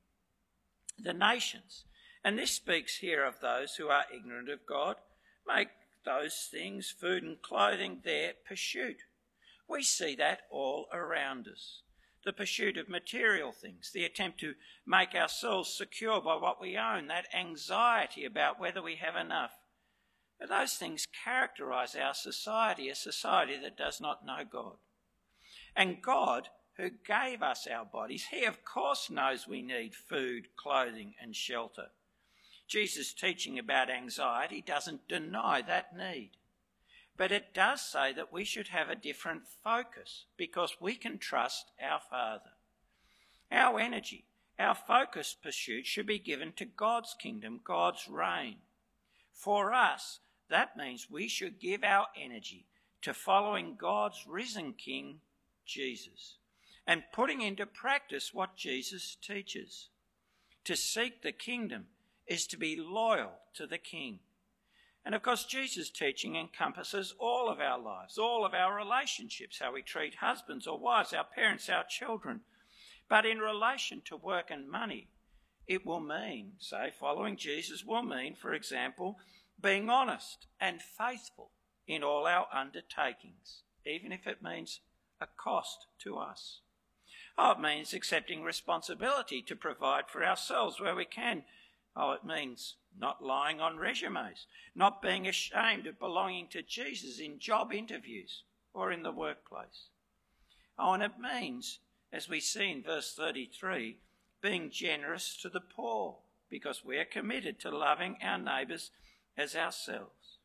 The 0.98 1.12
nations, 1.12 1.84
and 2.24 2.38
this 2.38 2.50
speaks 2.52 2.96
here 2.96 3.24
of 3.24 3.40
those 3.40 3.76
who 3.76 3.88
are 3.88 4.04
ignorant 4.12 4.48
of 4.48 4.66
God, 4.66 4.96
make 5.46 5.68
those 6.04 6.48
things, 6.50 6.90
food 6.90 7.22
and 7.22 7.40
clothing, 7.40 8.00
their 8.04 8.32
pursuit. 8.48 9.02
We 9.68 9.82
see 9.82 10.16
that 10.16 10.40
all 10.50 10.88
around 10.92 11.46
us 11.48 11.82
the 12.26 12.32
pursuit 12.32 12.76
of 12.76 12.88
material 12.88 13.52
things, 13.52 13.92
the 13.94 14.04
attempt 14.04 14.40
to 14.40 14.54
make 14.84 15.14
ourselves 15.14 15.72
secure 15.72 16.20
by 16.20 16.34
what 16.34 16.60
we 16.60 16.76
own, 16.76 17.06
that 17.06 17.32
anxiety 17.32 18.24
about 18.24 18.58
whether 18.58 18.82
we 18.82 18.96
have 18.96 19.14
enough. 19.14 19.52
But 20.40 20.48
those 20.48 20.74
things 20.74 21.06
characterize 21.24 21.94
our 21.94 22.14
society, 22.14 22.88
a 22.88 22.96
society 22.96 23.56
that 23.62 23.78
does 23.78 24.00
not 24.00 24.26
know 24.26 24.40
God. 24.50 24.74
And 25.76 26.02
God, 26.02 26.48
who 26.76 26.90
gave 27.06 27.42
us 27.42 27.68
our 27.72 27.84
bodies, 27.84 28.26
He 28.32 28.44
of 28.44 28.64
course 28.64 29.08
knows 29.08 29.46
we 29.46 29.62
need 29.62 29.94
food, 29.94 30.48
clothing, 30.56 31.14
and 31.22 31.34
shelter. 31.34 31.90
Jesus' 32.66 33.14
teaching 33.14 33.56
about 33.56 33.88
anxiety 33.88 34.60
doesn't 34.66 35.08
deny 35.08 35.62
that 35.62 35.96
need. 35.96 36.32
But 37.16 37.32
it 37.32 37.54
does 37.54 37.80
say 37.80 38.12
that 38.12 38.32
we 38.32 38.44
should 38.44 38.68
have 38.68 38.90
a 38.90 38.94
different 38.94 39.42
focus 39.64 40.26
because 40.36 40.76
we 40.80 40.94
can 40.94 41.18
trust 41.18 41.70
our 41.82 42.00
Father. 42.10 42.50
Our 43.50 43.80
energy, 43.80 44.24
our 44.58 44.74
focus 44.74 45.34
pursuit 45.40 45.86
should 45.86 46.06
be 46.06 46.18
given 46.18 46.52
to 46.56 46.64
God's 46.64 47.14
kingdom, 47.18 47.60
God's 47.64 48.06
reign. 48.08 48.56
For 49.32 49.72
us, 49.72 50.20
that 50.48 50.76
means 50.76 51.08
we 51.10 51.28
should 51.28 51.60
give 51.60 51.82
our 51.84 52.06
energy 52.20 52.66
to 53.02 53.14
following 53.14 53.76
God's 53.78 54.26
risen 54.26 54.72
King, 54.72 55.20
Jesus, 55.64 56.36
and 56.86 57.02
putting 57.12 57.40
into 57.40 57.66
practice 57.66 58.34
what 58.34 58.56
Jesus 58.56 59.16
teaches. 59.20 59.88
To 60.64 60.76
seek 60.76 61.22
the 61.22 61.32
kingdom 61.32 61.86
is 62.26 62.46
to 62.48 62.56
be 62.56 62.76
loyal 62.76 63.32
to 63.54 63.66
the 63.66 63.78
King. 63.78 64.20
And 65.06 65.14
of 65.14 65.22
course, 65.22 65.44
Jesus' 65.44 65.88
teaching 65.88 66.34
encompasses 66.34 67.14
all 67.20 67.48
of 67.48 67.60
our 67.60 67.78
lives, 67.78 68.18
all 68.18 68.44
of 68.44 68.54
our 68.54 68.74
relationships, 68.76 69.60
how 69.62 69.72
we 69.72 69.80
treat 69.80 70.16
husbands 70.16 70.66
or 70.66 70.80
wives, 70.80 71.12
our 71.12 71.24
parents, 71.24 71.68
our 71.68 71.84
children. 71.88 72.40
But 73.08 73.24
in 73.24 73.38
relation 73.38 74.02
to 74.06 74.16
work 74.16 74.50
and 74.50 74.68
money, 74.68 75.06
it 75.68 75.86
will 75.86 76.00
mean, 76.00 76.54
say, 76.58 76.92
following 76.98 77.36
Jesus 77.36 77.84
will 77.84 78.02
mean, 78.02 78.34
for 78.34 78.52
example, 78.52 79.16
being 79.62 79.88
honest 79.88 80.48
and 80.60 80.82
faithful 80.82 81.52
in 81.86 82.02
all 82.02 82.26
our 82.26 82.48
undertakings, 82.52 83.62
even 83.86 84.10
if 84.10 84.26
it 84.26 84.42
means 84.42 84.80
a 85.20 85.28
cost 85.38 85.86
to 86.00 86.16
us. 86.16 86.62
Oh, 87.38 87.52
it 87.52 87.60
means 87.60 87.94
accepting 87.94 88.42
responsibility 88.42 89.40
to 89.42 89.54
provide 89.54 90.08
for 90.08 90.24
ourselves 90.24 90.80
where 90.80 90.96
we 90.96 91.04
can. 91.04 91.44
Oh, 91.96 92.12
it 92.12 92.24
means 92.24 92.74
not 92.98 93.24
lying 93.24 93.60
on 93.60 93.78
resumes, 93.78 94.46
not 94.74 95.00
being 95.00 95.26
ashamed 95.26 95.86
of 95.86 95.98
belonging 95.98 96.48
to 96.48 96.62
Jesus 96.62 97.18
in 97.18 97.38
job 97.38 97.72
interviews 97.72 98.42
or 98.74 98.92
in 98.92 99.02
the 99.02 99.12
workplace. 99.12 99.88
Oh, 100.78 100.92
and 100.92 101.02
it 101.02 101.18
means, 101.18 101.78
as 102.12 102.28
we 102.28 102.40
see 102.40 102.70
in 102.70 102.82
verse 102.82 103.14
33, 103.14 103.96
being 104.42 104.70
generous 104.70 105.36
to 105.40 105.48
the 105.48 105.60
poor 105.60 106.16
because 106.50 106.84
we 106.84 106.98
are 106.98 107.04
committed 107.04 107.58
to 107.60 107.76
loving 107.76 108.18
our 108.22 108.38
neighbours 108.38 108.90
as 109.36 109.56
ourselves. 109.56 110.38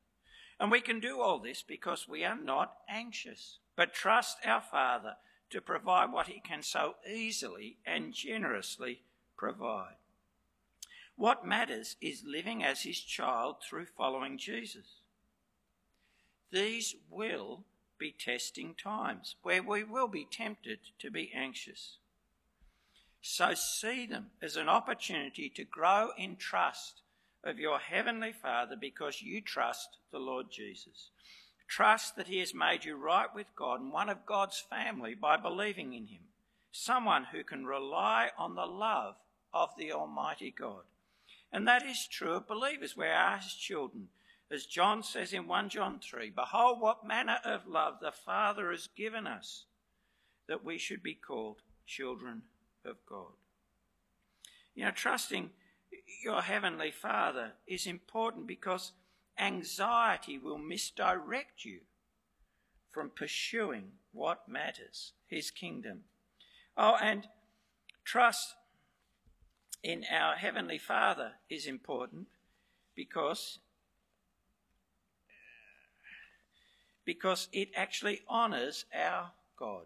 And 0.59 0.71
we 0.71 0.81
can 0.81 0.99
do 0.99 1.19
all 1.19 1.39
this 1.39 1.61
because 1.61 2.07
we 2.07 2.23
are 2.23 2.37
not 2.37 2.75
anxious, 2.89 3.57
but 3.75 3.93
trust 3.93 4.37
our 4.45 4.61
Father 4.61 5.15
to 5.49 5.59
provide 5.59 6.11
what 6.11 6.27
He 6.27 6.39
can 6.39 6.63
so 6.63 6.95
easily 7.09 7.77
and 7.85 8.13
generously 8.13 9.01
provide. 9.37 9.95
What 11.15 11.45
matters 11.45 11.95
is 12.01 12.23
living 12.25 12.63
as 12.63 12.81
his 12.81 12.99
child 12.99 13.57
through 13.61 13.85
following 13.85 14.37
Jesus. 14.37 15.01
These 16.51 16.95
will 17.09 17.63
be 17.97 18.11
testing 18.17 18.73
times 18.73 19.35
where 19.43 19.61
we 19.61 19.83
will 19.83 20.07
be 20.07 20.27
tempted 20.29 20.79
to 20.99 21.11
be 21.11 21.31
anxious. 21.35 21.97
So 23.21 23.53
see 23.53 24.07
them 24.07 24.31
as 24.41 24.55
an 24.55 24.67
opportunity 24.67 25.49
to 25.49 25.63
grow 25.63 26.09
in 26.17 26.35
trust 26.37 27.01
of 27.43 27.59
your 27.59 27.79
Heavenly 27.79 28.33
Father 28.33 28.75
because 28.79 29.21
you 29.21 29.41
trust 29.41 29.97
the 30.11 30.19
Lord 30.19 30.47
Jesus. 30.51 31.11
Trust 31.67 32.15
that 32.15 32.27
He 32.27 32.39
has 32.39 32.53
made 32.53 32.83
you 32.83 32.95
right 32.95 33.33
with 33.33 33.47
God 33.55 33.79
and 33.79 33.91
one 33.91 34.09
of 34.09 34.25
God's 34.25 34.59
family 34.59 35.13
by 35.13 35.37
believing 35.37 35.93
in 35.93 36.07
Him. 36.07 36.21
Someone 36.71 37.27
who 37.31 37.43
can 37.43 37.65
rely 37.65 38.29
on 38.37 38.55
the 38.55 38.65
love 38.65 39.15
of 39.53 39.69
the 39.77 39.91
Almighty 39.91 40.53
God. 40.57 40.83
And 41.51 41.67
that 41.67 41.85
is 41.85 42.07
true 42.07 42.33
of 42.33 42.47
believers. 42.47 42.95
We 42.95 43.07
are 43.07 43.37
his 43.37 43.53
children. 43.53 44.07
As 44.49 44.65
John 44.65 45.03
says 45.03 45.33
in 45.33 45.47
1 45.47 45.69
John 45.69 45.99
3 45.99 46.31
Behold, 46.31 46.81
what 46.81 47.07
manner 47.07 47.39
of 47.45 47.67
love 47.67 47.95
the 48.01 48.11
Father 48.11 48.71
has 48.71 48.87
given 48.87 49.27
us, 49.27 49.65
that 50.47 50.63
we 50.63 50.77
should 50.77 51.03
be 51.03 51.13
called 51.13 51.61
children 51.85 52.43
of 52.85 52.97
God. 53.07 53.33
You 54.75 54.85
know, 54.85 54.91
trusting 54.91 55.49
your 56.23 56.41
Heavenly 56.41 56.91
Father 56.91 57.53
is 57.67 57.85
important 57.85 58.47
because 58.47 58.93
anxiety 59.37 60.37
will 60.37 60.57
misdirect 60.57 61.65
you 61.65 61.79
from 62.91 63.09
pursuing 63.09 63.91
what 64.11 64.47
matters, 64.47 65.13
His 65.27 65.51
kingdom. 65.51 66.01
Oh, 66.77 66.97
and 67.01 67.27
trust 68.03 68.55
in 69.83 70.03
our 70.11 70.35
Heavenly 70.35 70.77
Father 70.77 71.33
is 71.49 71.65
important 71.65 72.27
because, 72.95 73.59
because 77.05 77.47
it 77.51 77.69
actually 77.75 78.21
honours 78.29 78.85
our 78.93 79.31
God. 79.57 79.85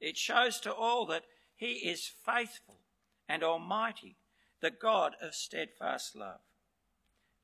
It 0.00 0.16
shows 0.16 0.60
to 0.60 0.74
all 0.74 1.06
that 1.06 1.24
He 1.54 1.88
is 1.88 2.10
faithful 2.24 2.80
and 3.28 3.42
almighty, 3.42 4.16
the 4.60 4.70
God 4.70 5.14
of 5.20 5.34
steadfast 5.34 6.16
love. 6.16 6.40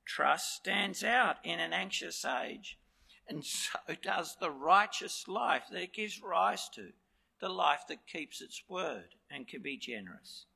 Trust 0.04 0.56
stands 0.56 1.04
out 1.04 1.36
in 1.44 1.60
an 1.60 1.72
anxious 1.72 2.24
age, 2.24 2.78
and 3.28 3.44
so 3.44 3.78
does 4.02 4.36
the 4.40 4.50
righteous 4.50 5.28
life 5.28 5.64
that 5.70 5.82
it 5.82 5.94
gives 5.94 6.20
rise 6.22 6.68
to, 6.70 6.92
the 7.40 7.48
life 7.48 7.82
that 7.88 8.06
keeps 8.06 8.40
its 8.40 8.62
word 8.68 9.14
and 9.30 9.48
can 9.48 9.62
be 9.62 9.76
generous. 9.76 10.46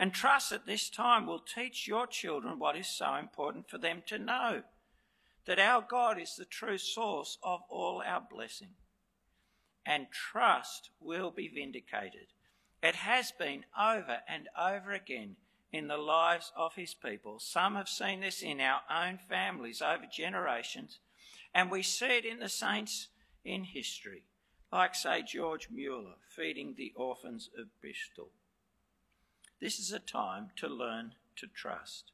And 0.00 0.14
trust 0.14 0.50
at 0.50 0.64
this 0.64 0.88
time 0.88 1.26
will 1.26 1.40
teach 1.40 1.86
your 1.86 2.06
children 2.06 2.58
what 2.58 2.74
is 2.74 2.88
so 2.88 3.16
important 3.16 3.68
for 3.68 3.76
them 3.76 4.02
to 4.06 4.18
know 4.18 4.62
that 5.44 5.58
our 5.58 5.84
God 5.86 6.18
is 6.18 6.36
the 6.36 6.46
true 6.46 6.78
source 6.78 7.36
of 7.42 7.60
all 7.68 8.02
our 8.04 8.22
blessing. 8.22 8.70
And 9.84 10.06
trust 10.10 10.88
will 11.00 11.30
be 11.30 11.48
vindicated. 11.48 12.28
It 12.82 12.94
has 12.94 13.30
been 13.30 13.66
over 13.78 14.20
and 14.26 14.48
over 14.58 14.92
again 14.92 15.36
in 15.70 15.88
the 15.88 15.98
lives 15.98 16.50
of 16.56 16.76
his 16.76 16.94
people. 16.94 17.38
Some 17.38 17.74
have 17.74 17.88
seen 17.88 18.20
this 18.20 18.40
in 18.40 18.58
our 18.58 18.80
own 18.90 19.18
families 19.28 19.82
over 19.82 20.06
generations, 20.10 21.00
and 21.54 21.70
we 21.70 21.82
see 21.82 22.16
it 22.16 22.24
in 22.24 22.38
the 22.38 22.48
saints 22.48 23.08
in 23.44 23.64
history, 23.64 24.22
like, 24.72 24.94
say, 24.94 25.22
George 25.22 25.68
Mueller 25.70 26.14
feeding 26.34 26.74
the 26.78 26.94
orphans 26.96 27.50
of 27.58 27.66
Bristol. 27.82 28.30
This 29.60 29.78
is 29.78 29.92
a 29.92 29.98
time 29.98 30.50
to 30.56 30.68
learn 30.68 31.14
to 31.36 31.46
trust. 31.46 32.12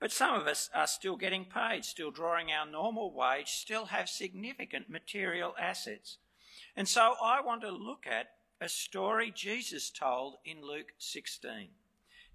But 0.00 0.10
some 0.10 0.34
of 0.34 0.46
us 0.46 0.68
are 0.74 0.86
still 0.86 1.16
getting 1.16 1.44
paid, 1.44 1.84
still 1.84 2.10
drawing 2.10 2.50
our 2.50 2.66
normal 2.66 3.12
wage, 3.12 3.50
still 3.50 3.86
have 3.86 4.08
significant 4.08 4.90
material 4.90 5.54
assets. 5.60 6.18
And 6.74 6.88
so 6.88 7.14
I 7.22 7.40
want 7.40 7.60
to 7.62 7.70
look 7.70 8.06
at 8.10 8.30
a 8.60 8.68
story 8.68 9.32
Jesus 9.34 9.90
told 9.90 10.38
in 10.44 10.62
Luke 10.62 10.92
16. 10.98 11.68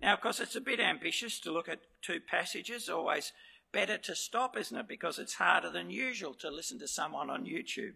Now, 0.02 0.14
of 0.14 0.22
course, 0.22 0.40
it's 0.40 0.56
a 0.56 0.62
bit 0.62 0.80
ambitious 0.80 1.40
to 1.42 1.52
look 1.52 1.68
at 1.68 1.80
two 2.02 2.20
passages, 2.20 2.88
always 2.88 3.34
better 3.72 3.98
to 3.98 4.16
stop, 4.16 4.56
isn't 4.58 4.78
it? 4.78 4.88
Because 4.88 5.20
it's 5.20 5.34
harder 5.36 5.70
than 5.70 5.90
usual 5.90 6.34
to 6.36 6.50
listen 6.50 6.80
to 6.80 6.88
someone 6.88 7.30
on 7.30 7.46
YouTube. 7.46 7.94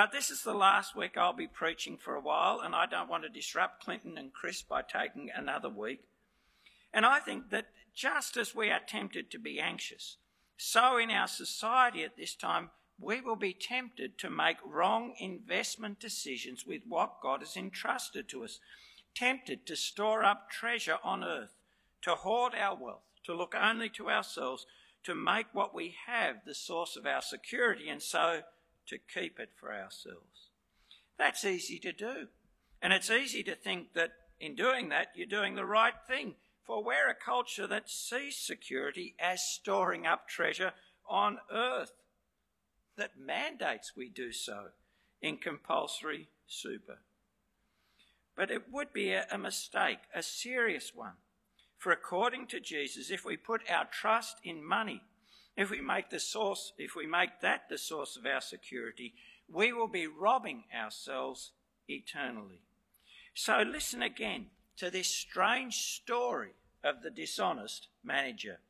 But 0.00 0.12
this 0.12 0.30
is 0.30 0.42
the 0.42 0.54
last 0.54 0.96
week 0.96 1.18
I'll 1.18 1.34
be 1.34 1.46
preaching 1.46 1.98
for 1.98 2.14
a 2.14 2.22
while, 2.22 2.60
and 2.60 2.74
I 2.74 2.86
don't 2.86 3.10
want 3.10 3.24
to 3.24 3.28
disrupt 3.28 3.84
Clinton 3.84 4.16
and 4.16 4.32
Chris 4.32 4.62
by 4.62 4.80
taking 4.80 5.28
another 5.30 5.68
week. 5.68 6.00
And 6.90 7.04
I 7.04 7.18
think 7.18 7.50
that 7.50 7.66
just 7.94 8.38
as 8.38 8.54
we 8.54 8.70
are 8.70 8.80
tempted 8.80 9.30
to 9.30 9.38
be 9.38 9.60
anxious, 9.60 10.16
so 10.56 10.96
in 10.96 11.10
our 11.10 11.28
society 11.28 12.02
at 12.02 12.16
this 12.16 12.34
time, 12.34 12.70
we 12.98 13.20
will 13.20 13.36
be 13.36 13.52
tempted 13.52 14.16
to 14.16 14.30
make 14.30 14.56
wrong 14.64 15.12
investment 15.18 16.00
decisions 16.00 16.64
with 16.64 16.80
what 16.88 17.20
God 17.22 17.40
has 17.40 17.54
entrusted 17.54 18.26
to 18.30 18.44
us, 18.44 18.58
tempted 19.14 19.66
to 19.66 19.76
store 19.76 20.24
up 20.24 20.48
treasure 20.50 20.96
on 21.04 21.22
earth, 21.22 21.52
to 22.00 22.14
hoard 22.14 22.54
our 22.54 22.74
wealth, 22.74 23.04
to 23.24 23.34
look 23.34 23.54
only 23.54 23.90
to 23.90 24.08
ourselves, 24.08 24.64
to 25.02 25.14
make 25.14 25.48
what 25.52 25.74
we 25.74 25.94
have 26.06 26.36
the 26.46 26.54
source 26.54 26.96
of 26.96 27.04
our 27.04 27.20
security, 27.20 27.90
and 27.90 28.00
so 28.00 28.40
to 28.88 28.98
keep 28.98 29.38
it 29.38 29.50
for 29.58 29.72
ourselves. 29.72 30.50
That's 31.18 31.44
easy 31.44 31.78
to 31.80 31.92
do. 31.92 32.28
And 32.82 32.92
it's 32.92 33.10
easy 33.10 33.42
to 33.44 33.54
think 33.54 33.92
that 33.94 34.12
in 34.38 34.54
doing 34.54 34.88
that, 34.88 35.08
you're 35.14 35.26
doing 35.26 35.54
the 35.54 35.66
right 35.66 35.94
thing. 36.08 36.34
For 36.64 36.82
we're 36.82 37.10
a 37.10 37.14
culture 37.14 37.66
that 37.66 37.90
sees 37.90 38.36
security 38.36 39.14
as 39.18 39.42
storing 39.42 40.06
up 40.06 40.28
treasure 40.28 40.72
on 41.08 41.38
earth, 41.52 41.92
that 42.96 43.18
mandates 43.18 43.92
we 43.96 44.08
do 44.08 44.32
so 44.32 44.68
in 45.20 45.36
compulsory 45.36 46.28
super. 46.46 46.98
But 48.36 48.50
it 48.50 48.72
would 48.72 48.92
be 48.92 49.12
a, 49.12 49.36
mistake, 49.36 49.98
a 50.14 50.22
serious 50.22 50.92
one. 50.94 51.14
For 51.76 51.92
according 51.92 52.46
to 52.48 52.60
Jesus, 52.60 53.10
if 53.10 53.24
we 53.24 53.36
put 53.36 53.68
our 53.70 53.86
trust 53.86 54.36
in 54.44 54.64
money, 54.64 55.02
if 55.56 55.70
we 55.70 55.80
make 55.80 56.10
the 56.10 56.20
source, 56.20 56.72
if 56.78 56.94
we 56.94 57.06
make 57.06 57.40
that 57.42 57.68
the 57.68 57.78
source 57.78 58.16
of 58.16 58.26
our 58.26 58.40
security, 58.40 59.14
we 59.48 59.72
will 59.72 59.88
be 59.88 60.06
robbing 60.06 60.64
ourselves 60.74 61.52
eternally. 61.88 62.62
So 63.34 63.62
listen 63.62 64.02
again 64.02 64.46
to 64.76 64.90
this 64.90 65.08
strange 65.08 65.76
story 65.76 66.54
of 66.82 67.02
the 67.02 67.10
dishonest 67.10 67.88
manager. 68.02 68.60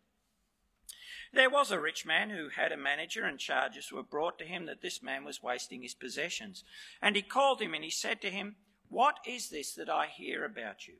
There 1.33 1.51
was 1.51 1.71
a 1.71 1.79
rich 1.79 2.05
man 2.05 2.31
who 2.31 2.49
had 2.49 2.73
a 2.73 2.77
manager, 2.77 3.25
and 3.25 3.39
charges 3.39 3.93
were 3.93 4.03
brought 4.03 4.39
to 4.39 4.45
him 4.45 4.67
that 4.67 4.83
this 4.83 5.01
man 5.03 5.25
was 5.25 5.43
wasting 5.43 5.83
his 5.83 5.95
possessions. 5.95 6.65
And 7.01 7.15
he 7.15 7.23
called 7.23 7.63
him 7.63 7.73
and 7.73 7.85
he 7.85 7.91
said 7.91 8.21
to 8.23 8.31
him, 8.31 8.57
What 8.89 9.19
is 9.25 9.49
this 9.49 9.73
that 9.75 9.89
I 9.89 10.07
hear 10.07 10.45
about 10.45 10.89
you? 10.89 10.95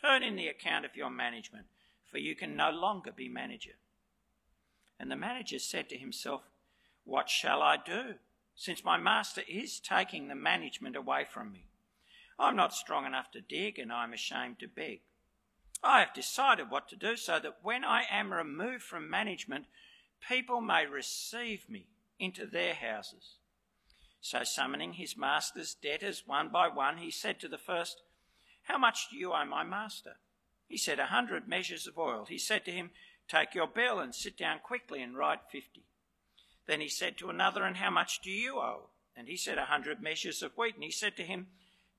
Turn 0.00 0.24
in 0.24 0.34
the 0.34 0.48
account 0.48 0.84
of 0.84 0.96
your 0.96 1.10
management, 1.10 1.66
for 2.10 2.18
you 2.18 2.34
can 2.34 2.56
no 2.56 2.70
longer 2.70 3.12
be 3.12 3.28
manager. 3.28 3.74
And 4.98 5.10
the 5.10 5.16
manager 5.16 5.58
said 5.58 5.88
to 5.90 5.98
himself, 5.98 6.42
What 7.04 7.28
shall 7.28 7.62
I 7.62 7.76
do, 7.76 8.14
since 8.54 8.84
my 8.84 8.96
master 8.96 9.42
is 9.48 9.80
taking 9.80 10.28
the 10.28 10.34
management 10.34 10.96
away 10.96 11.24
from 11.24 11.52
me? 11.52 11.66
I'm 12.38 12.56
not 12.56 12.74
strong 12.74 13.06
enough 13.06 13.30
to 13.32 13.40
dig, 13.40 13.78
and 13.78 13.92
I'm 13.92 14.12
ashamed 14.12 14.58
to 14.60 14.68
beg. 14.68 15.00
I 15.82 16.00
have 16.00 16.14
decided 16.14 16.70
what 16.70 16.88
to 16.88 16.96
do 16.96 17.16
so 17.16 17.38
that 17.38 17.58
when 17.62 17.84
I 17.84 18.04
am 18.10 18.32
removed 18.32 18.82
from 18.82 19.10
management, 19.10 19.66
people 20.26 20.60
may 20.60 20.86
receive 20.86 21.68
me 21.68 21.86
into 22.18 22.46
their 22.46 22.74
houses. 22.74 23.36
So, 24.20 24.42
summoning 24.42 24.94
his 24.94 25.16
master's 25.16 25.74
debtors 25.74 26.24
one 26.26 26.48
by 26.48 26.68
one, 26.68 26.98
he 26.98 27.10
said 27.10 27.38
to 27.40 27.48
the 27.48 27.58
first, 27.58 28.02
How 28.64 28.78
much 28.78 29.10
do 29.10 29.16
you 29.16 29.32
owe 29.32 29.44
my 29.44 29.62
master? 29.62 30.16
He 30.66 30.78
said, 30.78 30.98
A 30.98 31.06
hundred 31.06 31.46
measures 31.46 31.86
of 31.86 31.98
oil. 31.98 32.26
He 32.28 32.38
said 32.38 32.64
to 32.64 32.72
him, 32.72 32.90
Take 33.28 33.54
your 33.54 33.66
bill 33.66 33.98
and 33.98 34.14
sit 34.14 34.36
down 34.36 34.60
quickly 34.62 35.02
and 35.02 35.16
write 35.16 35.40
fifty. 35.50 35.84
Then 36.66 36.80
he 36.80 36.88
said 36.88 37.16
to 37.18 37.30
another, 37.30 37.64
And 37.64 37.76
how 37.76 37.90
much 37.90 38.20
do 38.22 38.30
you 38.30 38.58
owe? 38.58 38.90
And 39.16 39.28
he 39.28 39.36
said, 39.36 39.58
A 39.58 39.64
hundred 39.64 40.02
measures 40.02 40.42
of 40.42 40.52
wheat. 40.56 40.74
And 40.74 40.84
he 40.84 40.90
said 40.90 41.16
to 41.16 41.22
him, 41.22 41.48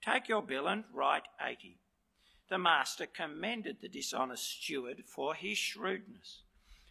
Take 0.02 0.28
your 0.30 0.42
bill 0.42 0.68
and 0.68 0.84
write 0.94 1.28
eighty. 1.46 1.80
The 2.50 2.58
master 2.58 3.06
commended 3.06 3.78
the 3.82 3.90
dishonest 3.90 4.62
steward 4.62 5.04
for 5.06 5.34
his 5.34 5.58
shrewdness. 5.58 6.44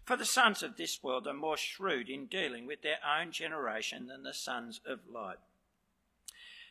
For 0.05 0.17
the 0.17 0.25
sons 0.25 0.63
of 0.63 0.77
this 0.77 1.03
world 1.03 1.27
are 1.27 1.35
more 1.35 1.57
shrewd 1.57 2.09
in 2.09 2.27
dealing 2.27 2.67
with 2.67 2.83
their 2.83 2.99
own 3.05 3.33
generation 3.33 4.07
than 4.07 4.23
the 4.23 4.35
sons 4.35 4.81
of 4.87 5.01
light. 5.13 5.39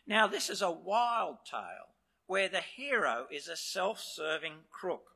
Now, 0.08 0.28
this 0.28 0.50
is 0.50 0.62
a 0.62 0.72
wild 0.72 1.38
tale 1.50 1.96
where 2.28 2.48
the 2.48 2.62
hero 2.62 3.28
is 3.32 3.48
a 3.48 3.58
self 3.58 4.00
serving 4.00 4.54
crook. 4.72 5.15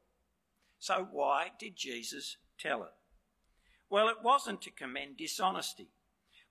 So 0.80 1.08
why 1.12 1.52
did 1.60 1.76
Jesus 1.76 2.38
tell 2.58 2.84
it? 2.84 2.94
Well, 3.90 4.08
it 4.08 4.18
wasn't 4.24 4.62
to 4.64 4.72
commend 4.72 5.18
dishonesty. 5.18 5.90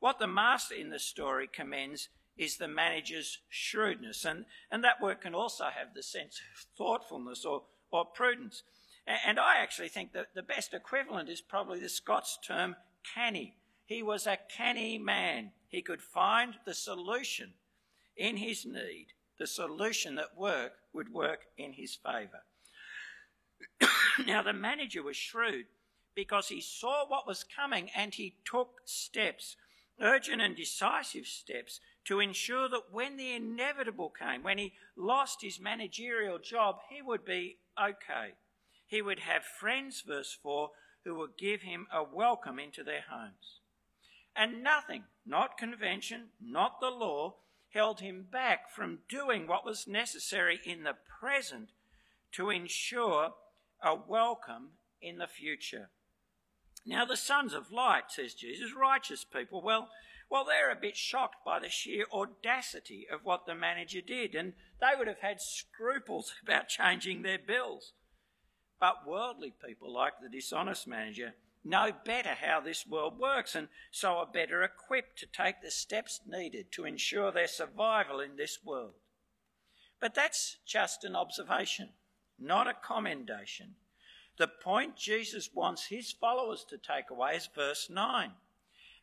What 0.01 0.19
the 0.19 0.27
master 0.27 0.75
in 0.75 0.91
the 0.91 0.99
story 0.99 1.49
commends 1.49 2.09
is 2.37 2.57
the 2.57 2.69
manager's 2.69 3.39
shrewdness, 3.49 4.25
and, 4.25 4.45
and 4.71 4.85
that 4.85 5.01
word 5.01 5.21
can 5.21 5.35
also 5.35 5.65
have 5.65 5.95
the 5.95 6.03
sense 6.03 6.41
of 6.55 6.67
thoughtfulness 6.77 7.45
or, 7.45 7.63
or 7.91 8.05
prudence. 8.05 8.63
And 9.07 9.41
I 9.41 9.57
actually 9.57 9.89
think 9.89 10.13
that 10.13 10.35
the 10.35 10.43
best 10.43 10.75
equivalent 10.75 11.29
is 11.29 11.41
probably 11.41 11.81
the 11.81 11.89
Scots 11.89 12.39
term 12.47 12.77
canny. 13.15 13.57
He 13.87 14.03
was 14.03 14.27
a 14.27 14.39
canny 14.55 14.99
man. 14.99 15.53
He 15.69 15.81
could 15.81 16.03
find 16.03 16.55
the 16.67 16.75
solution 16.75 17.55
in 18.17 18.37
his 18.37 18.67
need, 18.67 19.09
the 19.39 19.47
solution 19.47 20.17
that 20.17 20.37
work 20.37 20.73
would 20.93 21.13
work 21.13 21.47
in 21.57 21.73
his 21.73 21.95
favour. 21.95 22.43
now, 24.27 24.43
the 24.43 24.53
manager 24.53 25.03
was 25.03 25.17
shrewd 25.17 25.67
because 26.15 26.49
he 26.49 26.61
saw 26.61 27.07
what 27.07 27.27
was 27.27 27.45
coming 27.45 27.91
and 27.95 28.15
he 28.15 28.37
took 28.45 28.81
steps, 28.85 29.57
urgent 30.01 30.43
and 30.43 30.57
decisive 30.57 31.27
steps, 31.27 31.81
to 32.05 32.21
ensure 32.21 32.69
that 32.69 32.91
when 32.91 33.17
the 33.17 33.33
inevitable 33.33 34.11
came, 34.11 34.43
when 34.43 34.59
he 34.59 34.73
lost 34.97 35.43
his 35.43 35.61
managerial 35.61 36.39
job, 36.39 36.79
he 36.89 37.03
would 37.03 37.25
be 37.25 37.59
okay. 37.81 38.33
He 38.87 39.03
would 39.03 39.21
have 39.21 39.45
friends, 39.45 40.03
verse 40.07 40.37
4, 40.43 40.71
who 41.05 41.15
would 41.17 41.37
give 41.39 41.63
him 41.63 41.87
a 41.93 42.03
welcome 42.03 42.59
into 42.59 42.83
their 42.83 43.05
homes. 43.11 43.61
And 44.35 44.63
nothing, 44.63 45.05
not 45.27 45.59
convention, 45.59 46.29
not 46.41 46.81
the 46.81 46.91
law, 46.91 47.37
held 47.75 48.01
him 48.01 48.27
back 48.31 48.71
from 48.71 49.01
doing 49.09 49.47
what 49.47 49.65
was 49.65 49.87
necessary 49.87 50.61
in 50.65 50.85
the 50.85 50.95
present 51.21 51.71
to 52.33 52.51
ensure 52.51 53.35
a 53.83 53.95
welcome 53.95 54.71
in 55.01 55.19
the 55.19 55.27
future. 55.27 55.91
Now, 56.87 57.05
the 57.05 57.17
sons 57.17 57.53
of 57.53 57.71
light, 57.71 58.05
says 58.09 58.35
Jesus, 58.35 58.75
righteous 58.75 59.25
people, 59.25 59.63
well, 59.63 59.89
well, 60.31 60.45
they're 60.45 60.71
a 60.71 60.77
bit 60.77 60.97
shocked 60.97 61.45
by 61.45 61.59
the 61.59 61.71
sheer 61.71 62.05
audacity 62.13 63.07
of 63.11 63.25
what 63.25 63.47
the 63.47 63.55
manager 63.55 64.01
did, 64.01 64.35
and 64.35 64.53
they 64.81 64.97
would 64.97 65.09
have 65.09 65.21
had 65.21 65.41
scruples 65.41 66.35
about 66.43 66.69
changing 66.69 67.23
their 67.23 67.39
bills. 67.39 67.93
But 68.81 69.07
worldly 69.07 69.53
people, 69.65 69.93
like 69.93 70.15
the 70.23 70.29
dishonest 70.29 70.87
manager, 70.87 71.35
know 71.65 71.91
better 72.05 72.35
how 72.35 72.61
this 72.61 72.87
world 72.87 73.19
works 73.19 73.55
and 73.55 73.69
so 73.91 74.13
are 74.19 74.27
better 74.27 74.63
equipped 74.63 75.19
to 75.19 75.27
take 75.27 75.61
the 75.61 75.71
steps 75.71 76.21
needed 76.27 76.71
to 76.73 76.85
ensure 76.85 77.33
their 77.33 77.49
survival 77.49 78.21
in 78.21 78.37
this 78.37 78.59
world. 78.65 78.95
But 80.01 80.15
that's 80.15 80.59
just 80.65 81.03
an 81.05 81.17
observation, 81.17 81.91
not 82.39 82.69
a 82.69 82.75
commendation. 82.75 83.75
The 84.39 84.49
point 84.49 84.97
Jesus 84.97 85.51
wants 85.53 85.87
his 85.87 86.13
followers 86.13 86.65
to 86.71 86.79
take 86.79 87.11
away 87.11 87.37
is 87.37 87.49
verse 87.55 87.91
9. 87.91 88.31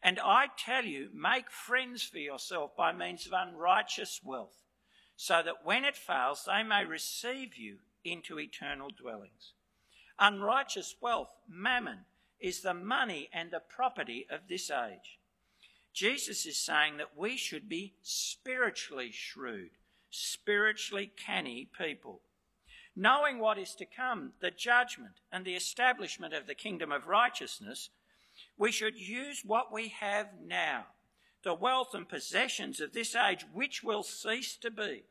And 0.01 0.19
I 0.19 0.47
tell 0.57 0.85
you, 0.85 1.09
make 1.13 1.49
friends 1.49 2.03
for 2.03 2.19
yourself 2.19 2.75
by 2.75 2.93
means 2.93 3.25
of 3.25 3.33
unrighteous 3.33 4.21
wealth, 4.23 4.63
so 5.17 5.41
that 5.43 5.65
when 5.65 5.83
it 5.83 5.97
fails, 5.97 6.45
they 6.45 6.63
may 6.63 6.85
receive 6.85 7.55
you 7.57 7.77
into 8.03 8.39
eternal 8.39 8.89
dwellings. 8.89 9.53
Unrighteous 10.19 10.95
wealth, 11.01 11.33
mammon, 11.49 12.05
is 12.39 12.61
the 12.61 12.73
money 12.73 13.29
and 13.33 13.51
the 13.51 13.59
property 13.59 14.27
of 14.29 14.41
this 14.47 14.69
age. 14.69 15.19
Jesus 15.91 16.45
is 16.45 16.57
saying 16.57 16.97
that 16.97 17.17
we 17.17 17.35
should 17.37 17.67
be 17.67 17.93
spiritually 18.01 19.11
shrewd, 19.11 19.71
spiritually 20.11 21.11
canny 21.17 21.69
people. 21.77 22.21
Knowing 22.95 23.39
what 23.39 23.57
is 23.57 23.75
to 23.75 23.85
come, 23.85 24.31
the 24.39 24.51
judgment 24.51 25.15
and 25.31 25.43
the 25.43 25.55
establishment 25.55 26.33
of 26.33 26.47
the 26.47 26.55
kingdom 26.55 26.91
of 26.91 27.07
righteousness, 27.07 27.89
we 28.57 28.71
should 28.71 28.97
use 28.97 29.41
what 29.45 29.71
we 29.71 29.89
have 29.89 30.27
now, 30.45 30.85
the 31.43 31.53
wealth 31.53 31.93
and 31.93 32.07
possessions 32.07 32.79
of 32.79 32.93
this 32.93 33.13
age, 33.15 33.45
which 33.53 33.83
will 33.83 34.03
cease 34.03 34.55
to 34.55 34.71
be, 34.71 35.03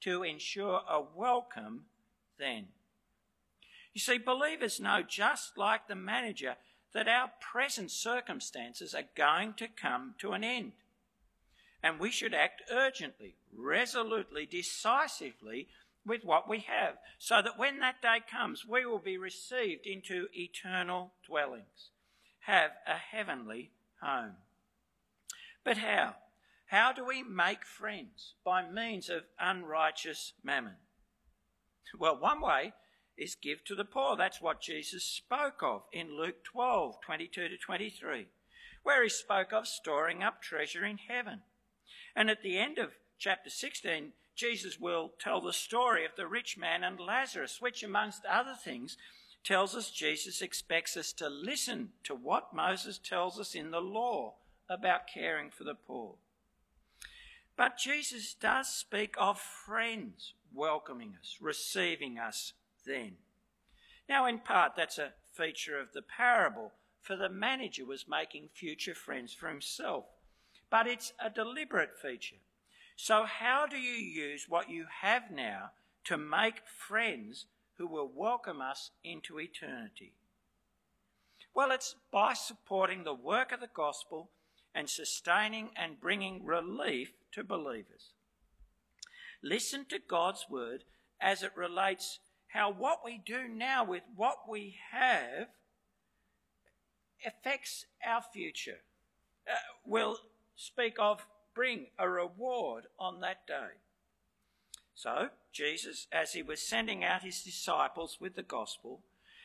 to 0.00 0.22
ensure 0.22 0.82
a 0.88 1.00
welcome 1.00 1.84
then. 2.38 2.66
You 3.94 4.00
see, 4.00 4.18
believers 4.18 4.78
know, 4.78 5.02
just 5.02 5.56
like 5.56 5.88
the 5.88 5.94
manager, 5.94 6.56
that 6.92 7.08
our 7.08 7.30
present 7.40 7.90
circumstances 7.90 8.94
are 8.94 9.08
going 9.16 9.54
to 9.54 9.66
come 9.68 10.14
to 10.18 10.32
an 10.32 10.44
end. 10.44 10.72
And 11.82 11.98
we 11.98 12.10
should 12.10 12.34
act 12.34 12.62
urgently, 12.70 13.36
resolutely, 13.56 14.46
decisively 14.46 15.68
with 16.08 16.24
what 16.24 16.48
we 16.48 16.60
have, 16.60 16.94
so 17.18 17.42
that 17.42 17.58
when 17.58 17.80
that 17.80 18.02
day 18.02 18.18
comes, 18.30 18.64
we 18.66 18.86
will 18.86 18.98
be 18.98 19.18
received 19.18 19.86
into 19.86 20.26
eternal 20.32 21.12
dwellings, 21.26 21.90
have 22.40 22.70
a 22.86 22.94
heavenly 22.94 23.70
home. 24.00 24.36
But 25.64 25.78
how? 25.78 26.16
How 26.66 26.92
do 26.92 27.04
we 27.04 27.22
make 27.22 27.64
friends? 27.64 28.34
By 28.44 28.68
means 28.68 29.08
of 29.08 29.22
unrighteous 29.38 30.34
mammon. 30.42 30.76
Well, 31.98 32.18
one 32.18 32.40
way 32.40 32.74
is 33.16 33.34
give 33.34 33.64
to 33.64 33.74
the 33.74 33.84
poor. 33.84 34.16
That's 34.16 34.40
what 34.40 34.60
Jesus 34.60 35.04
spoke 35.04 35.62
of 35.62 35.82
in 35.92 36.16
Luke 36.16 36.44
12 36.44 37.00
22 37.00 37.48
to 37.48 37.56
23, 37.56 38.26
where 38.82 39.02
he 39.02 39.08
spoke 39.08 39.52
of 39.52 39.66
storing 39.66 40.22
up 40.22 40.42
treasure 40.42 40.84
in 40.84 40.98
heaven. 40.98 41.40
And 42.14 42.30
at 42.30 42.42
the 42.42 42.58
end 42.58 42.78
of 42.78 42.90
chapter 43.18 43.50
16, 43.50 44.12
Jesus 44.38 44.78
will 44.78 45.10
tell 45.18 45.40
the 45.40 45.52
story 45.52 46.04
of 46.04 46.12
the 46.16 46.28
rich 46.28 46.56
man 46.56 46.84
and 46.84 47.00
Lazarus, 47.00 47.60
which, 47.60 47.82
amongst 47.82 48.24
other 48.24 48.54
things, 48.54 48.96
tells 49.42 49.74
us 49.74 49.90
Jesus 49.90 50.40
expects 50.40 50.96
us 50.96 51.12
to 51.14 51.28
listen 51.28 51.88
to 52.04 52.14
what 52.14 52.54
Moses 52.54 52.98
tells 52.98 53.40
us 53.40 53.56
in 53.56 53.72
the 53.72 53.80
law 53.80 54.34
about 54.70 55.08
caring 55.12 55.50
for 55.50 55.64
the 55.64 55.74
poor. 55.74 56.14
But 57.56 57.78
Jesus 57.78 58.32
does 58.32 58.68
speak 58.68 59.16
of 59.18 59.40
friends 59.40 60.34
welcoming 60.54 61.14
us, 61.20 61.38
receiving 61.40 62.16
us 62.16 62.52
then. 62.86 63.14
Now, 64.08 64.24
in 64.26 64.38
part, 64.38 64.76
that's 64.76 64.98
a 64.98 65.14
feature 65.32 65.80
of 65.80 65.92
the 65.92 66.02
parable, 66.02 66.74
for 67.02 67.16
the 67.16 67.28
manager 67.28 67.84
was 67.84 68.06
making 68.08 68.50
future 68.54 68.94
friends 68.94 69.32
for 69.32 69.48
himself. 69.48 70.04
But 70.70 70.86
it's 70.86 71.12
a 71.18 71.28
deliberate 71.28 71.98
feature. 72.00 72.36
So, 73.00 73.26
how 73.26 73.64
do 73.70 73.76
you 73.76 73.94
use 73.94 74.46
what 74.48 74.68
you 74.68 74.86
have 75.02 75.30
now 75.30 75.70
to 76.02 76.18
make 76.18 76.66
friends 76.66 77.46
who 77.76 77.86
will 77.86 78.10
welcome 78.12 78.60
us 78.60 78.90
into 79.04 79.38
eternity? 79.38 80.14
Well, 81.54 81.70
it's 81.70 81.94
by 82.12 82.34
supporting 82.34 83.04
the 83.04 83.14
work 83.14 83.52
of 83.52 83.60
the 83.60 83.70
gospel 83.72 84.30
and 84.74 84.90
sustaining 84.90 85.70
and 85.76 86.00
bringing 86.00 86.44
relief 86.44 87.12
to 87.34 87.44
believers. 87.44 88.14
Listen 89.44 89.86
to 89.90 90.00
God's 90.00 90.46
word 90.50 90.82
as 91.20 91.44
it 91.44 91.52
relates 91.56 92.18
how 92.48 92.72
what 92.72 93.04
we 93.04 93.22
do 93.24 93.46
now 93.46 93.84
with 93.84 94.02
what 94.16 94.38
we 94.48 94.76
have 94.90 95.46
affects 97.24 97.86
our 98.04 98.22
future. 98.34 98.80
Uh, 99.48 99.54
will 99.86 100.18
speak 100.56 100.96
of 100.98 101.24
bring 101.58 101.86
a 101.98 102.08
reward 102.08 102.84
on 103.00 103.18
that 103.18 103.44
day. 103.44 103.80
So, 104.94 105.30
Jesus, 105.52 106.06
as 106.12 106.32
he 106.32 106.40
was 106.40 106.62
sending 106.62 107.02
out 107.02 107.24
his 107.24 107.42
disciples 107.42 108.18
with 108.20 108.36
the 108.36 108.44
gospel, 108.44 109.00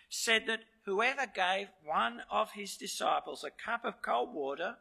said 0.10 0.45
that 0.45 0.60
whoever 0.86 1.26
gave 1.26 1.69
one 1.84 2.21
of 2.30 2.52
his 2.52 2.78
disciples 2.78 3.43
a 3.43 3.49
cup 3.49 3.84
of 3.84 4.04
cold 4.04 4.32
water 4.32 4.76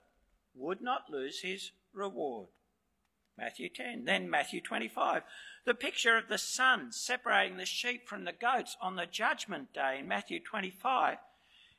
would 0.54 0.82
not 0.82 1.08
lose 1.10 1.40
his 1.40 1.70
reward. 1.94 2.48
Matthew 3.38 3.70
10. 3.70 4.04
Then 4.04 4.28
Matthew 4.28 4.60
25. 4.60 5.22
The 5.64 5.72
picture 5.72 6.18
of 6.18 6.28
the 6.28 6.36
Son 6.36 6.92
separating 6.92 7.56
the 7.56 7.64
sheep 7.64 8.06
from 8.06 8.26
the 8.26 8.32
goats 8.32 8.76
on 8.78 8.96
the 8.96 9.06
judgment 9.06 9.72
day 9.72 9.96
in 10.00 10.06
Matthew 10.06 10.38
25 10.38 11.16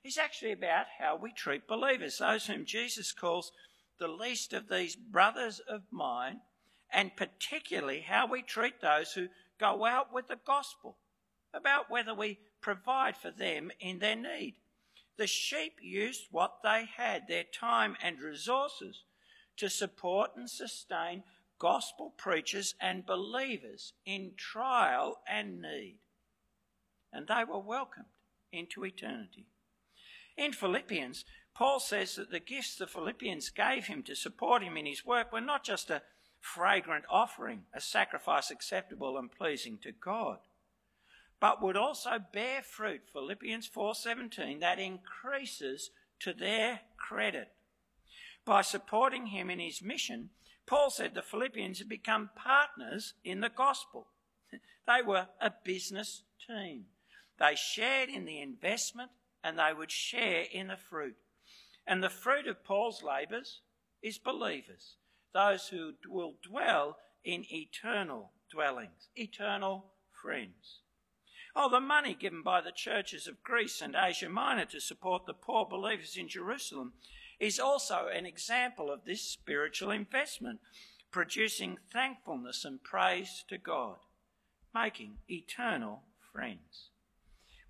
is 0.04 0.18
actually 0.18 0.54
about 0.54 0.88
how 0.98 1.16
we 1.16 1.32
treat 1.32 1.68
believers, 1.68 2.18
those 2.18 2.48
whom 2.48 2.66
Jesus 2.66 3.12
calls 3.12 3.52
the 4.00 4.08
least 4.08 4.54
of 4.54 4.70
these 4.70 4.96
brothers 4.96 5.60
of 5.68 5.84
mine, 5.92 6.42
and 6.92 7.16
particularly 7.16 8.02
how 8.02 8.28
we 8.28 8.42
treat 8.42 8.82
those 8.82 9.14
who 9.14 9.28
go 9.60 9.86
out 9.86 10.14
with 10.14 10.28
the 10.28 10.40
gospel, 10.46 10.98
about 11.54 11.90
whether 11.90 12.14
we 12.14 12.40
provide 12.62 13.16
for 13.16 13.32
them 13.32 13.72
in 13.80 14.00
their 14.00 14.16
need. 14.16 14.56
The 15.18 15.28
sheep 15.28 15.74
used 15.82 16.28
what 16.32 16.58
they 16.64 16.86
had, 16.98 17.28
their 17.28 17.44
time 17.44 17.96
and 18.02 18.20
resources, 18.20 19.04
to 19.58 19.70
support 19.70 20.32
and 20.36 20.50
sustain 20.50 21.24
gospel 21.60 22.14
preachers 22.18 22.74
and 22.82 23.06
believers 23.06 23.94
in 24.06 24.32
trial 24.36 25.20
and 25.30 25.62
need. 25.62 25.98
And 27.12 27.28
they 27.28 27.44
were 27.48 27.60
welcomed 27.60 28.08
into 28.52 28.84
eternity. 28.84 29.46
In 30.36 30.52
Philippians, 30.52 31.26
Paul 31.56 31.80
says 31.80 32.16
that 32.16 32.32
the 32.32 32.40
gifts 32.40 32.76
the 32.76 32.88
Philippians 32.88 33.50
gave 33.50 33.86
him 33.86 34.02
to 34.04 34.16
support 34.16 34.64
him 34.64 34.76
in 34.76 34.86
his 34.86 35.06
work 35.06 35.32
were 35.32 35.42
not 35.42 35.64
just 35.64 35.90
a 35.90 36.02
fragrant 36.40 37.06
offering, 37.10 37.66
a 37.74 37.80
sacrifice 37.80 38.50
acceptable 38.50 39.18
and 39.18 39.32
pleasing 39.32 39.78
to 39.80 39.92
God, 39.92 40.40
but 41.40 41.62
would 41.62 41.78
also 41.78 42.20
bear 42.20 42.62
fruit, 42.62 43.02
Philippians 43.12 43.68
4:17, 43.68 44.60
that 44.60 44.80
increases 44.80 45.92
to 46.20 46.34
their 46.34 46.82
credit. 46.98 47.54
By 48.46 48.62
supporting 48.62 49.28
him 49.28 49.50
in 49.50 49.60
his 49.60 49.82
mission, 49.82 50.32
Paul 50.66 50.90
said 50.90 51.14
the 51.14 51.22
Philippians 51.22 51.80
had 51.80 51.90
become 51.90 52.32
partners 52.36 53.14
in 53.24 53.42
the 53.42 53.50
gospel. 53.50 54.08
They 54.86 55.02
were 55.02 55.30
a 55.40 55.50
business 55.64 56.24
team. 56.46 56.88
They 57.40 57.56
shared 57.56 58.10
in 58.10 58.26
the 58.26 58.42
investment 58.42 59.12
and 59.42 59.58
they 59.58 59.74
would 59.74 59.92
share 59.92 60.42
in 60.52 60.68
the 60.68 60.78
fruit. 60.78 61.16
And 61.86 62.02
the 62.02 62.10
fruit 62.10 62.48
of 62.48 62.64
Paul's 62.64 63.04
labours 63.04 63.62
is 64.02 64.18
believers, 64.18 64.96
those 65.34 65.68
who 65.68 65.94
will 66.08 66.36
dwell 66.42 66.98
in 67.24 67.46
eternal 67.52 68.32
dwellings, 68.52 69.10
eternal 69.16 69.86
friends. 70.22 70.80
Oh, 71.56 71.70
the 71.70 71.80
money 71.80 72.16
given 72.20 72.42
by 72.42 72.62
the 72.62 72.72
churches 72.72 73.28
of 73.28 73.44
Greece 73.44 73.82
and 73.82 73.96
Asia 73.96 74.30
Minor 74.30 74.66
to 74.66 74.80
support 74.80 75.26
the 75.26 75.34
poor 75.34 75.66
believers 75.66 76.18
in 76.18 76.28
Jerusalem 76.28 76.94
is 77.40 77.60
also 77.60 78.08
an 78.08 78.26
example 78.26 78.92
of 78.92 79.06
this 79.06 79.22
spiritual 79.22 79.92
investment, 79.92 80.60
producing 81.12 81.78
thankfulness 81.92 82.66
and 82.66 82.84
praise 82.84 83.44
to 83.50 83.58
God, 83.58 83.98
making 84.74 85.18
eternal 85.30 86.04
friends. 86.32 86.90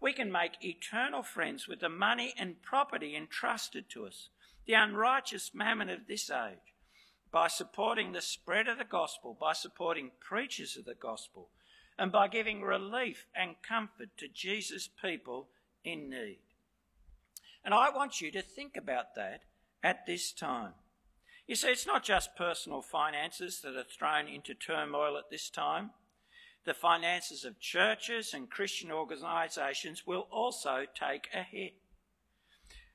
We 0.03 0.11
can 0.11 0.33
make 0.33 0.61
eternal 0.61 1.23
friends 1.23 1.65
with 1.65 1.79
the 1.79 1.87
money 1.87 2.33
and 2.37 2.61
property 2.61 3.15
entrusted 3.15 3.89
to 3.91 4.05
us, 4.05 4.27
the 4.67 4.73
unrighteous 4.73 5.51
mammon 5.53 5.89
of 5.89 6.07
this 6.07 6.29
age, 6.29 6.73
by 7.31 7.47
supporting 7.47 8.11
the 8.11 8.21
spread 8.21 8.67
of 8.67 8.77
the 8.77 8.83
gospel, 8.83 9.37
by 9.39 9.53
supporting 9.53 10.11
preachers 10.19 10.75
of 10.75 10.83
the 10.83 10.93
gospel, 10.93 11.47
and 11.97 12.11
by 12.11 12.27
giving 12.27 12.63
relief 12.63 13.27
and 13.33 13.55
comfort 13.65 14.09
to 14.17 14.27
Jesus' 14.27 14.89
people 15.01 15.47
in 15.85 16.09
need. 16.09 16.39
And 17.63 17.73
I 17.73 17.89
want 17.89 18.19
you 18.19 18.29
to 18.33 18.41
think 18.41 18.75
about 18.75 19.15
that 19.15 19.43
at 19.81 20.05
this 20.05 20.33
time. 20.33 20.73
You 21.47 21.55
see, 21.55 21.69
it's 21.69 21.87
not 21.87 22.03
just 22.03 22.35
personal 22.35 22.81
finances 22.81 23.61
that 23.61 23.77
are 23.77 23.85
thrown 23.85 24.27
into 24.27 24.53
turmoil 24.53 25.15
at 25.15 25.29
this 25.31 25.49
time. 25.49 25.91
The 26.65 26.73
finances 26.73 27.43
of 27.43 27.59
churches 27.59 28.33
and 28.33 28.49
Christian 28.49 28.89
organisations 28.89 30.07
will 30.07 30.27
also 30.31 30.85
take 30.97 31.27
a 31.33 31.43
hit. 31.43 31.73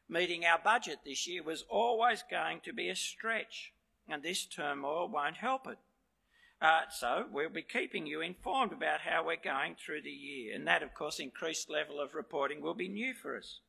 Meeting 0.09 0.47
our 0.47 0.59
budget 0.59 1.01
this 1.05 1.27
year 1.27 1.43
was 1.43 1.67
always 1.69 2.25
going 2.31 2.61
to 2.65 2.73
be 2.73 2.89
a 2.89 2.97
stretch, 2.97 3.75
and 4.09 4.23
this 4.23 4.47
turmoil 4.47 5.07
won't 5.07 5.37
help 5.37 5.67
it. 5.67 5.79
Uh, 6.63 6.81
so 6.91 7.27
we'll 7.31 7.51
be 7.51 7.63
keeping 7.63 8.07
you 8.07 8.23
informed 8.23 8.73
about 8.73 9.03
how 9.03 9.25
we're 9.25 9.37
going 9.37 9.77
through 9.77 10.01
the 10.01 10.11
year, 10.11 10.55
and 10.55 10.67
that, 10.67 10.83
of 10.83 10.95
course, 10.95 11.21
increased 11.21 11.69
level 11.69 12.01
of 12.01 12.15
reporting 12.15 12.63
will 12.63 12.75
be 12.75 12.89
new 12.89 13.13
for 13.13 13.37
us. 13.37 13.61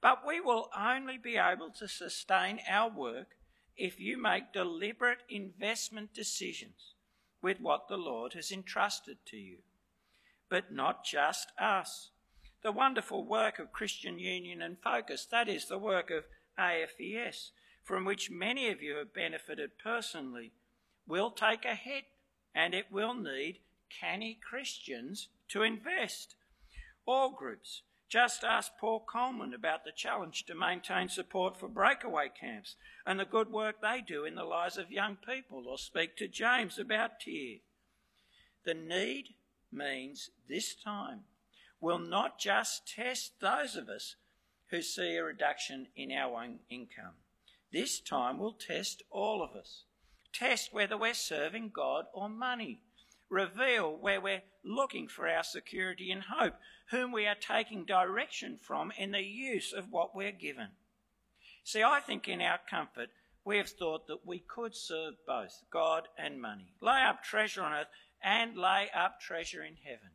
But 0.00 0.26
we 0.26 0.40
will 0.40 0.70
only 0.76 1.18
be 1.18 1.36
able 1.36 1.70
to 1.78 1.88
sustain 1.88 2.58
our 2.68 2.90
work 2.90 3.36
if 3.76 4.00
you 4.00 4.20
make 4.20 4.54
deliberate 4.54 5.20
investment 5.28 6.14
decisions 6.14 6.93
with 7.44 7.60
what 7.60 7.88
the 7.88 7.98
Lord 7.98 8.32
has 8.32 8.50
entrusted 8.50 9.18
to 9.26 9.36
you. 9.36 9.58
But 10.48 10.72
not 10.72 11.04
just 11.04 11.52
us. 11.60 12.08
The 12.62 12.72
wonderful 12.72 13.26
work 13.26 13.58
of 13.58 13.70
Christian 13.70 14.18
Union 14.18 14.62
and 14.62 14.78
Focus, 14.82 15.26
that 15.30 15.46
is 15.46 15.66
the 15.68 15.78
work 15.78 16.10
of 16.10 16.24
AFES, 16.58 17.50
from 17.82 18.06
which 18.06 18.30
many 18.30 18.70
of 18.70 18.80
you 18.80 18.96
have 18.96 19.12
benefited 19.12 19.72
personally 19.76 20.52
will 21.06 21.30
take 21.30 21.66
a 21.66 21.74
hit 21.74 22.04
and 22.54 22.72
it 22.72 22.86
will 22.90 23.12
need 23.12 23.58
canny 23.90 24.38
Christians 24.48 25.28
to 25.50 25.60
invest. 25.60 26.36
All 27.04 27.30
groups. 27.30 27.82
Just 28.08 28.44
ask 28.44 28.72
Paul 28.80 29.04
Coleman 29.10 29.54
about 29.54 29.84
the 29.84 29.92
challenge 29.92 30.44
to 30.46 30.54
maintain 30.54 31.08
support 31.08 31.58
for 31.58 31.68
breakaway 31.68 32.28
camps 32.28 32.76
and 33.06 33.18
the 33.18 33.24
good 33.24 33.50
work 33.50 33.80
they 33.80 34.00
do 34.00 34.24
in 34.24 34.34
the 34.34 34.44
lives 34.44 34.76
of 34.76 34.92
young 34.92 35.16
people, 35.16 35.64
or 35.66 35.78
speak 35.78 36.16
to 36.16 36.28
James 36.28 36.78
about 36.78 37.20
TEAR. 37.20 37.58
The 38.64 38.74
need 38.74 39.34
means 39.72 40.30
this 40.48 40.74
time 40.74 41.20
will 41.80 41.98
not 41.98 42.38
just 42.38 42.86
test 42.86 43.40
those 43.40 43.74
of 43.76 43.88
us 43.88 44.16
who 44.70 44.80
see 44.82 45.16
a 45.16 45.24
reduction 45.24 45.88
in 45.96 46.12
our 46.12 46.42
own 46.42 46.60
income. 46.70 47.14
This 47.72 48.00
time 48.00 48.38
will 48.38 48.52
test 48.52 49.02
all 49.10 49.42
of 49.42 49.56
us 49.56 49.84
test 50.34 50.74
whether 50.74 50.98
we're 50.98 51.14
serving 51.14 51.70
God 51.74 52.06
or 52.12 52.28
money, 52.28 52.80
reveal 53.34 53.96
where 53.96 54.20
we're 54.20 54.42
looking 54.64 55.08
for 55.08 55.28
our 55.28 55.42
security 55.42 56.10
and 56.10 56.22
hope, 56.22 56.54
whom 56.90 57.12
we 57.12 57.26
are 57.26 57.34
taking 57.34 57.84
direction 57.84 58.58
from 58.60 58.92
in 58.96 59.10
the 59.10 59.22
use 59.22 59.72
of 59.72 59.90
what 59.90 60.14
we're 60.14 60.32
given. 60.32 60.68
See, 61.64 61.82
I 61.82 62.00
think 62.00 62.28
in 62.28 62.40
our 62.40 62.60
comfort, 62.70 63.08
we 63.44 63.58
have 63.58 63.68
thought 63.68 64.06
that 64.06 64.24
we 64.24 64.38
could 64.38 64.74
serve 64.74 65.14
both 65.26 65.62
God 65.70 66.08
and 66.16 66.40
money, 66.40 66.74
lay 66.80 67.02
up 67.02 67.22
treasure 67.22 67.62
on 67.62 67.72
earth 67.72 67.88
and 68.22 68.56
lay 68.56 68.88
up 68.94 69.20
treasure 69.20 69.62
in 69.62 69.76
heaven. 69.84 70.10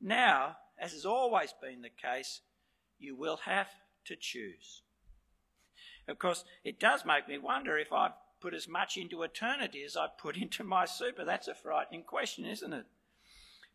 Now, 0.00 0.56
as 0.78 0.92
has 0.92 1.06
always 1.06 1.54
been 1.62 1.82
the 1.82 1.88
case, 1.88 2.40
you 2.98 3.16
will 3.16 3.38
have 3.44 3.68
to 4.06 4.16
choose. 4.18 4.82
Of 6.06 6.18
course, 6.18 6.44
it 6.64 6.78
does 6.78 7.04
make 7.06 7.28
me 7.28 7.38
wonder 7.38 7.78
if 7.78 7.92
I've 7.92 8.12
put 8.44 8.52
as 8.52 8.68
much 8.68 8.98
into 8.98 9.22
eternity 9.22 9.82
as 9.84 9.96
I 9.96 10.06
put 10.18 10.36
into 10.40 10.62
my 10.62 10.84
super? 10.84 11.24
That's 11.24 11.48
a 11.48 11.54
frightening 11.54 12.02
question, 12.02 12.44
isn't 12.44 12.74
it? 12.74 12.84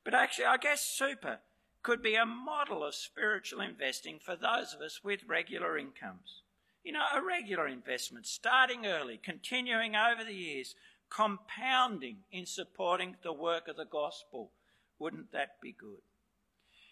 But 0.05 0.13
actually, 0.13 0.45
I 0.45 0.57
guess 0.57 0.85
super 0.85 1.39
could 1.81 2.03
be 2.03 2.13
a 2.13 2.25
model 2.25 2.83
of 2.83 2.93
spiritual 2.93 3.61
investing 3.61 4.19
for 4.23 4.35
those 4.35 4.75
of 4.75 4.81
us 4.81 4.99
with 5.03 5.21
regular 5.27 5.77
incomes. 5.77 6.43
You 6.83 6.93
know, 6.93 7.05
a 7.15 7.21
regular 7.21 7.67
investment, 7.67 8.27
starting 8.27 8.85
early, 8.85 9.19
continuing 9.23 9.95
over 9.95 10.23
the 10.23 10.33
years, 10.33 10.75
compounding 11.09 12.17
in 12.31 12.45
supporting 12.45 13.15
the 13.23 13.33
work 13.33 13.67
of 13.67 13.75
the 13.75 13.85
gospel. 13.85 14.51
Wouldn't 14.99 15.31
that 15.31 15.61
be 15.61 15.71
good? 15.71 16.01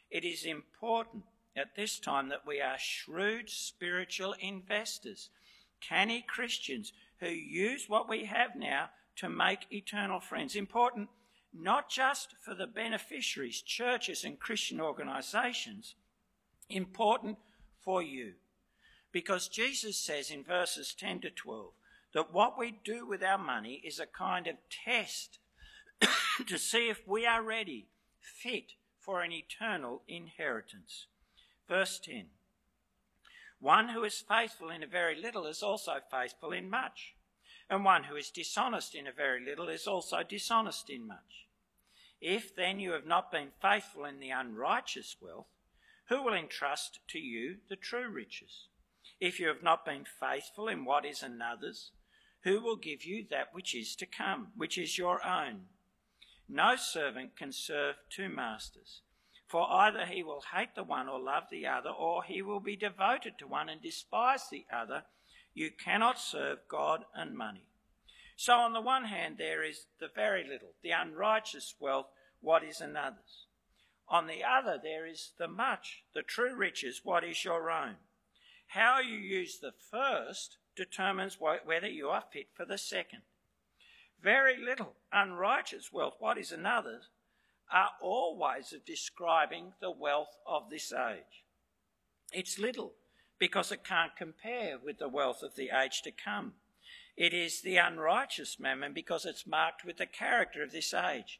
It 0.09 0.23
is 0.23 0.45
important 0.45 1.23
at 1.55 1.75
this 1.75 1.99
time 1.99 2.29
that 2.29 2.47
we 2.47 2.59
are 2.59 2.77
shrewd 2.79 3.49
spiritual 3.49 4.35
investors, 4.39 5.29
canny 5.81 6.25
Christians 6.27 6.93
who 7.19 7.27
use 7.27 7.85
what 7.87 8.09
we 8.09 8.25
have 8.25 8.55
now 8.55 8.89
to 9.17 9.29
make 9.29 9.71
eternal 9.71 10.19
friends. 10.19 10.55
Important 10.55 11.09
not 11.53 11.89
just 11.89 12.35
for 12.41 12.53
the 12.53 12.67
beneficiaries, 12.67 13.61
churches, 13.61 14.23
and 14.23 14.39
Christian 14.39 14.79
organisations, 14.79 15.95
important 16.69 17.37
for 17.83 18.01
you. 18.01 18.33
Because 19.11 19.47
Jesus 19.47 19.97
says 19.97 20.29
in 20.29 20.43
verses 20.43 20.93
10 20.93 21.21
to 21.21 21.29
12 21.29 21.71
that 22.13 22.33
what 22.33 22.57
we 22.57 22.79
do 22.83 23.07
with 23.07 23.23
our 23.23 23.37
money 23.37 23.81
is 23.83 23.99
a 23.99 24.05
kind 24.05 24.47
of 24.47 24.55
test 24.69 25.39
to 26.45 26.57
see 26.57 26.89
if 26.89 27.07
we 27.07 27.25
are 27.25 27.41
ready, 27.41 27.87
fit 28.19 28.73
for 28.99 29.21
an 29.21 29.31
eternal 29.31 30.03
inheritance. 30.07 31.07
Verse 31.67 31.99
10 31.99 32.25
one 33.59 33.89
who 33.89 34.03
is 34.03 34.23
faithful 34.27 34.69
in 34.69 34.83
a 34.83 34.87
very 34.87 35.19
little 35.19 35.45
is 35.45 35.63
also 35.63 35.95
faithful 36.11 36.51
in 36.51 36.69
much, 36.69 37.15
and 37.69 37.83
one 37.83 38.05
who 38.05 38.15
is 38.15 38.29
dishonest 38.29 38.95
in 38.95 39.07
a 39.07 39.11
very 39.11 39.43
little 39.43 39.67
is 39.67 39.87
also 39.87 40.23
dishonest 40.23 40.89
in 40.89 41.07
much. 41.07 41.47
If 42.21 42.55
then 42.55 42.79
you 42.79 42.91
have 42.91 43.05
not 43.05 43.31
been 43.31 43.49
faithful 43.61 44.05
in 44.05 44.19
the 44.19 44.29
unrighteous 44.29 45.17
wealth, 45.21 45.47
who 46.09 46.23
will 46.23 46.33
entrust 46.33 46.99
to 47.09 47.19
you 47.19 47.57
the 47.69 47.75
true 47.75 48.09
riches? 48.09 48.67
If 49.19 49.39
you 49.39 49.47
have 49.47 49.63
not 49.63 49.85
been 49.85 50.05
faithful 50.19 50.67
in 50.67 50.85
what 50.85 51.05
is 51.05 51.21
another's, 51.21 51.91
who 52.43 52.61
will 52.61 52.75
give 52.75 53.03
you 53.03 53.25
that 53.29 53.53
which 53.53 53.75
is 53.75 53.95
to 53.97 54.05
come, 54.05 54.49
which 54.55 54.77
is 54.77 54.97
your 54.97 55.25
own? 55.25 55.65
No 56.47 56.75
servant 56.75 57.35
can 57.35 57.51
serve 57.51 57.95
two 58.09 58.29
masters. 58.29 59.01
For 59.47 59.71
either 59.71 60.05
he 60.05 60.23
will 60.23 60.43
hate 60.53 60.75
the 60.75 60.83
one 60.83 61.07
or 61.07 61.19
love 61.19 61.43
the 61.49 61.65
other, 61.65 61.89
or 61.89 62.23
he 62.23 62.41
will 62.41 62.59
be 62.59 62.75
devoted 62.75 63.37
to 63.39 63.47
one 63.47 63.69
and 63.69 63.81
despise 63.81 64.49
the 64.49 64.65
other. 64.73 65.03
You 65.53 65.71
cannot 65.71 66.19
serve 66.19 66.59
God 66.67 67.05
and 67.15 67.35
money. 67.35 67.63
So, 68.35 68.53
on 68.53 68.73
the 68.73 68.81
one 68.81 69.05
hand, 69.05 69.37
there 69.37 69.63
is 69.63 69.87
the 69.99 70.09
very 70.13 70.43
little, 70.43 70.73
the 70.83 70.91
unrighteous 70.91 71.75
wealth, 71.79 72.07
what 72.41 72.63
is 72.63 72.81
another's. 72.81 73.47
On 74.09 74.27
the 74.27 74.43
other, 74.43 74.79
there 74.81 75.07
is 75.07 75.31
the 75.37 75.47
much, 75.47 76.03
the 76.13 76.21
true 76.21 76.55
riches, 76.55 77.01
what 77.03 77.23
is 77.23 77.43
your 77.43 77.71
own. 77.71 77.95
How 78.67 78.99
you 78.99 79.17
use 79.17 79.59
the 79.59 79.73
first 79.89 80.57
determines 80.75 81.39
whether 81.39 81.87
you 81.87 82.09
are 82.09 82.23
fit 82.31 82.49
for 82.53 82.65
the 82.65 82.77
second. 82.77 83.21
Very 84.21 84.57
little 84.57 84.93
unrighteous 85.11 85.91
wealth, 85.91 86.15
what 86.19 86.37
is 86.37 86.51
another's, 86.51 87.09
are 87.71 87.91
all 88.01 88.37
ways 88.37 88.73
of 88.73 88.85
describing 88.85 89.73
the 89.79 89.91
wealth 89.91 90.37
of 90.45 90.69
this 90.69 90.93
age. 90.93 91.43
It's 92.31 92.59
little 92.59 92.93
because 93.39 93.71
it 93.71 93.83
can't 93.83 94.15
compare 94.15 94.77
with 94.77 94.99
the 94.99 95.09
wealth 95.09 95.43
of 95.43 95.55
the 95.55 95.69
age 95.69 96.01
to 96.03 96.11
come. 96.11 96.53
It 97.15 97.33
is 97.33 97.61
the 97.61 97.77
unrighteous 97.77 98.59
mammon 98.59 98.93
because 98.93 99.25
it's 99.25 99.47
marked 99.47 99.83
with 99.83 99.97
the 99.97 100.05
character 100.05 100.63
of 100.63 100.71
this 100.71 100.93
age. 100.93 101.39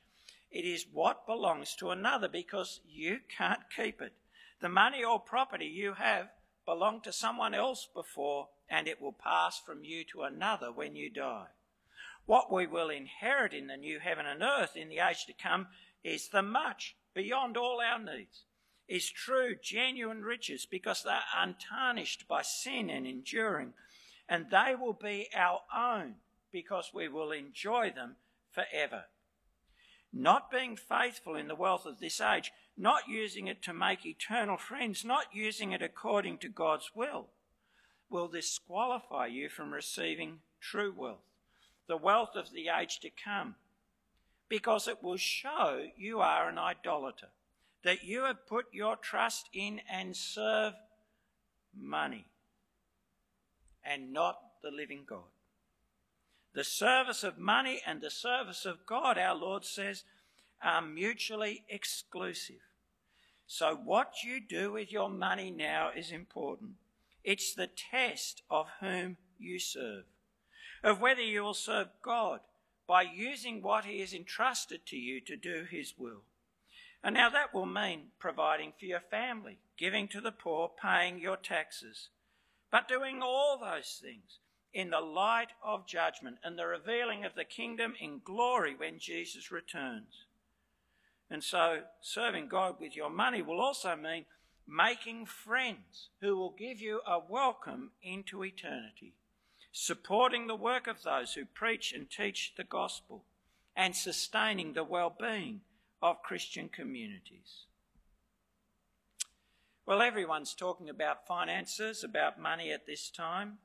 It 0.50 0.66
is 0.66 0.86
what 0.92 1.28
belongs 1.28 1.76
to 1.76 1.92
another 1.92 2.28
because 2.28 2.80
you 2.88 3.20
can't 3.36 3.70
keep 3.76 4.02
it. 4.02 4.14
The 4.60 4.70
money 4.70 5.04
or 5.04 5.20
property 5.20 5.66
you 5.66 5.94
have 5.94 6.30
belonged 6.66 7.04
to 7.04 7.14
someone 7.14 7.54
else 7.54 7.88
before 7.94 8.50
and 8.70 8.88
it 8.88 9.02
will 9.02 9.14
pass 9.14 9.60
from 9.60 9.84
you 9.84 10.04
to 10.06 10.24
another 10.24 10.72
when 10.72 10.96
you 10.96 11.10
die. 11.10 11.48
What 12.26 12.52
we 12.52 12.68
will 12.68 12.90
inherit 12.90 13.54
in 13.54 13.68
the 13.68 13.78
new 13.78 14.00
heaven 14.00 14.26
and 14.26 14.42
earth 14.42 14.76
in 14.76 14.90
the 14.90 15.00
age 15.00 15.26
to 15.28 15.34
come 15.34 15.68
is 16.08 16.30
the 16.30 16.42
much 16.42 16.96
beyond 17.14 17.58
all 17.58 17.82
our 17.82 18.00
needs, 18.00 18.44
is 18.88 19.10
true, 19.10 19.56
genuine 19.62 20.22
riches 20.22 20.66
because 20.66 21.04
they 21.04 21.10
are 21.10 21.44
untarnished 21.44 22.28
by 22.28 22.42
sin 22.42 22.90
and 22.90 23.06
enduring, 23.06 23.74
and 24.30 24.46
they 24.50 24.74
will 24.80 24.94
be 24.94 25.28
our 25.36 25.62
own 25.76 26.16
because 26.52 26.92
we 26.94 27.08
will 27.08 27.32
enjoy 27.32 27.92
them 27.92 28.16
forever. 28.52 29.06
Not 30.14 30.50
being 30.50 30.78
faithful 30.78 31.36
in 31.36 31.50
the 31.50 31.56
wealth 31.56 31.86
of 31.86 32.00
this 32.00 32.22
age, 32.22 32.54
not 32.78 33.10
using 33.10 33.48
it 33.48 33.62
to 33.64 33.74
make 33.74 34.06
eternal 34.06 34.58
friends, 34.58 35.04
not 35.04 35.26
using 35.34 35.74
it 35.74 35.82
according 35.82 36.38
to 36.40 36.50
God's 36.50 36.92
will, 36.96 37.28
will 38.10 38.30
disqualify 38.30 39.28
you 39.28 39.50
from 39.50 39.74
receiving 39.74 40.40
true 40.62 40.94
wealth, 40.96 41.26
the 41.88 41.98
wealth 41.98 42.36
of 42.36 42.52
the 42.52 42.68
age 42.70 43.00
to 43.02 43.10
come 43.10 43.56
because 44.50 44.88
it 44.88 45.04
will 45.04 45.18
show 45.18 45.88
you 45.98 46.20
are 46.20 46.50
an 46.50 46.58
idolater, 46.58 47.28
that 47.84 48.04
you 48.04 48.24
have 48.24 48.48
put 48.48 48.66
your 48.72 48.96
trust 48.96 49.50
in 49.54 49.82
and 49.92 50.16
serve 50.16 50.74
money 51.76 52.26
and 53.84 54.14
not 54.14 54.40
the 54.64 54.72
living 54.72 55.04
God. 55.08 55.30
The 56.54 56.64
service 56.64 57.24
of 57.24 57.38
money 57.38 57.82
and 57.86 58.02
the 58.02 58.10
service 58.10 58.66
of 58.66 58.86
God, 58.86 59.18
our 59.18 59.36
Lord 59.36 59.64
says, 59.64 60.04
are 60.64 60.82
mutually 60.82 61.64
exclusive. 61.70 62.62
So, 63.46 63.76
what 63.76 64.24
you 64.26 64.42
do 64.42 64.72
with 64.74 64.92
your 64.92 65.10
money 65.10 65.52
now 65.52 65.92
is 65.96 66.12
important. 66.12 66.72
It's 67.24 67.54
the 67.54 67.70
test 67.92 68.42
of 68.50 68.68
whom 68.80 69.18
you 69.40 69.60
serve, 69.60 70.06
of 70.84 71.00
whether 71.00 71.22
you 71.22 71.44
will 71.44 71.54
serve 71.54 71.88
God 72.02 72.40
by 72.88 73.02
using 73.02 73.62
what 73.62 73.86
He 73.86 74.00
has 74.00 74.14
entrusted 74.14 74.86
to 74.88 74.98
you 74.98 75.20
to 75.22 75.36
do 75.36 75.66
His 75.70 75.94
will. 75.98 76.24
And 77.04 77.14
now 77.14 77.30
that 77.30 77.54
will 77.54 77.66
mean 77.66 78.08
providing 78.20 78.74
for 78.80 78.86
your 78.86 79.02
family, 79.12 79.60
giving 79.78 80.08
to 80.10 80.22
the 80.22 80.32
poor, 80.32 80.72
paying 80.82 81.20
your 81.20 81.38
taxes, 81.38 82.10
but 82.72 82.88
doing 82.88 83.22
all 83.22 83.60
those 83.60 84.02
things 84.02 84.40
in 84.74 84.90
the 84.90 85.00
light 85.00 85.50
of 85.64 85.88
judgment 85.88 86.38
and 86.44 86.58
the 86.58 86.66
revealing 86.66 87.26
of 87.26 87.36
the 87.36 87.44
kingdom 87.44 87.94
in 88.00 88.22
glory 88.24 88.76
when 88.76 89.00
Jesus 89.00 89.52
returns. 89.52 90.26
And 91.30 91.44
so, 91.44 91.82
serving 92.02 92.48
God 92.48 92.76
with 92.80 92.96
your 92.96 93.10
money 93.10 93.42
will 93.42 93.60
also 93.60 93.96
mean 93.96 94.26
making 94.68 95.26
friends 95.26 96.10
who 96.22 96.38
will 96.38 96.56
give 96.58 96.80
you 96.80 97.02
a 97.08 97.20
welcome 97.20 97.92
into 98.02 98.44
eternity, 98.44 99.14
supporting 99.80 100.48
the 100.48 100.56
work 100.56 100.88
of 100.88 101.04
those 101.04 101.34
who 101.34 101.46
preach 101.46 101.94
and 101.94 102.10
teach 102.10 102.54
the 102.58 102.64
gospel, 102.64 103.24
and 103.76 103.96
sustaining 103.96 104.74
the 104.74 104.84
well 104.84 105.16
being 105.20 105.62
of 106.02 106.24
Christian 106.24 106.68
communities. 106.68 107.66
Well, 109.86 110.02
everyone's 110.02 110.56
talking 110.56 110.90
about 110.90 111.28
finances, 111.28 112.04
about 112.04 112.42
money 112.42 112.72
at 112.72 112.88
this 112.88 113.12
time, 113.12 113.60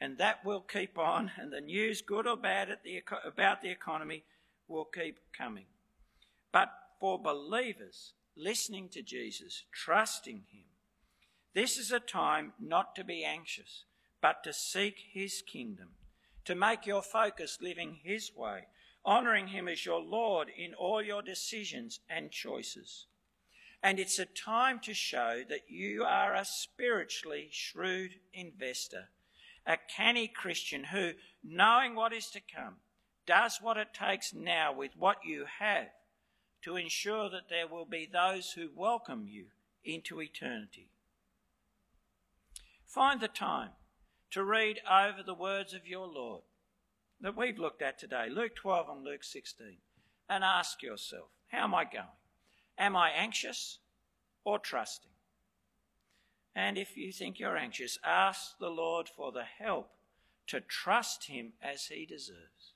and 0.00 0.18
that 0.18 0.44
will 0.44 0.60
keep 0.60 0.96
on, 0.96 1.32
and 1.36 1.52
the 1.52 1.60
news, 1.60 2.00
good 2.00 2.28
or 2.28 2.36
bad, 2.36 2.78
the, 2.84 3.02
about 3.26 3.60
the 3.60 3.70
economy 3.70 4.22
will 4.68 4.84
keep 4.84 5.18
coming. 5.36 5.66
But 6.52 6.70
for 7.00 7.20
believers 7.20 8.12
listening 8.36 8.88
to 8.90 9.02
Jesus, 9.02 9.64
trusting 9.72 10.44
Him, 10.52 10.64
this 11.54 11.76
is 11.76 11.90
a 11.90 11.98
time 11.98 12.52
not 12.60 12.94
to 12.94 13.02
be 13.02 13.24
anxious, 13.24 13.84
but 14.20 14.44
to 14.44 14.52
seek 14.52 14.96
His 15.12 15.42
kingdom, 15.42 15.88
to 16.44 16.54
make 16.54 16.86
your 16.86 17.02
focus 17.02 17.58
living 17.60 17.98
His 18.02 18.32
way, 18.34 18.66
honouring 19.04 19.48
Him 19.48 19.68
as 19.68 19.84
your 19.84 20.00
Lord 20.00 20.48
in 20.54 20.74
all 20.74 21.02
your 21.02 21.22
decisions 21.22 22.00
and 22.08 22.30
choices. 22.30 23.06
And 23.82 23.98
it's 23.98 24.18
a 24.18 24.26
time 24.26 24.78
to 24.80 24.92
show 24.92 25.42
that 25.48 25.70
you 25.70 26.04
are 26.04 26.34
a 26.34 26.44
spiritually 26.44 27.48
shrewd 27.50 28.12
investor, 28.34 29.08
a 29.66 29.78
canny 29.96 30.28
Christian 30.28 30.84
who, 30.84 31.12
knowing 31.42 31.94
what 31.94 32.12
is 32.12 32.30
to 32.30 32.40
come, 32.40 32.76
does 33.26 33.58
what 33.62 33.76
it 33.76 33.94
takes 33.94 34.34
now 34.34 34.72
with 34.72 34.92
what 34.98 35.18
you 35.24 35.46
have 35.60 35.88
to 36.62 36.76
ensure 36.76 37.30
that 37.30 37.48
there 37.48 37.66
will 37.66 37.86
be 37.86 38.06
those 38.10 38.52
who 38.52 38.68
welcome 38.74 39.26
you 39.26 39.46
into 39.84 40.20
eternity. 40.20 40.88
Find 42.84 43.20
the 43.20 43.28
time 43.28 43.70
to 44.32 44.44
read 44.44 44.80
over 44.90 45.22
the 45.24 45.34
words 45.34 45.74
of 45.74 45.86
your 45.86 46.06
Lord 46.06 46.42
that 47.20 47.36
we've 47.36 47.58
looked 47.58 47.82
at 47.82 47.98
today, 47.98 48.28
Luke 48.30 48.54
12 48.56 48.88
and 48.88 49.04
Luke 49.04 49.24
16, 49.24 49.76
and 50.28 50.44
ask 50.44 50.82
yourself, 50.82 51.28
how 51.48 51.64
am 51.64 51.74
I 51.74 51.84
going? 51.84 52.06
Am 52.78 52.96
I 52.96 53.10
anxious 53.10 53.78
or 54.44 54.58
trusting? 54.58 55.10
And 56.54 56.78
if 56.78 56.96
you 56.96 57.12
think 57.12 57.38
you're 57.38 57.56
anxious, 57.56 57.98
ask 58.04 58.58
the 58.58 58.70
Lord 58.70 59.08
for 59.08 59.32
the 59.32 59.44
help 59.44 59.90
to 60.48 60.60
trust 60.60 61.26
Him 61.26 61.52
as 61.62 61.86
He 61.86 62.06
deserves. 62.06 62.74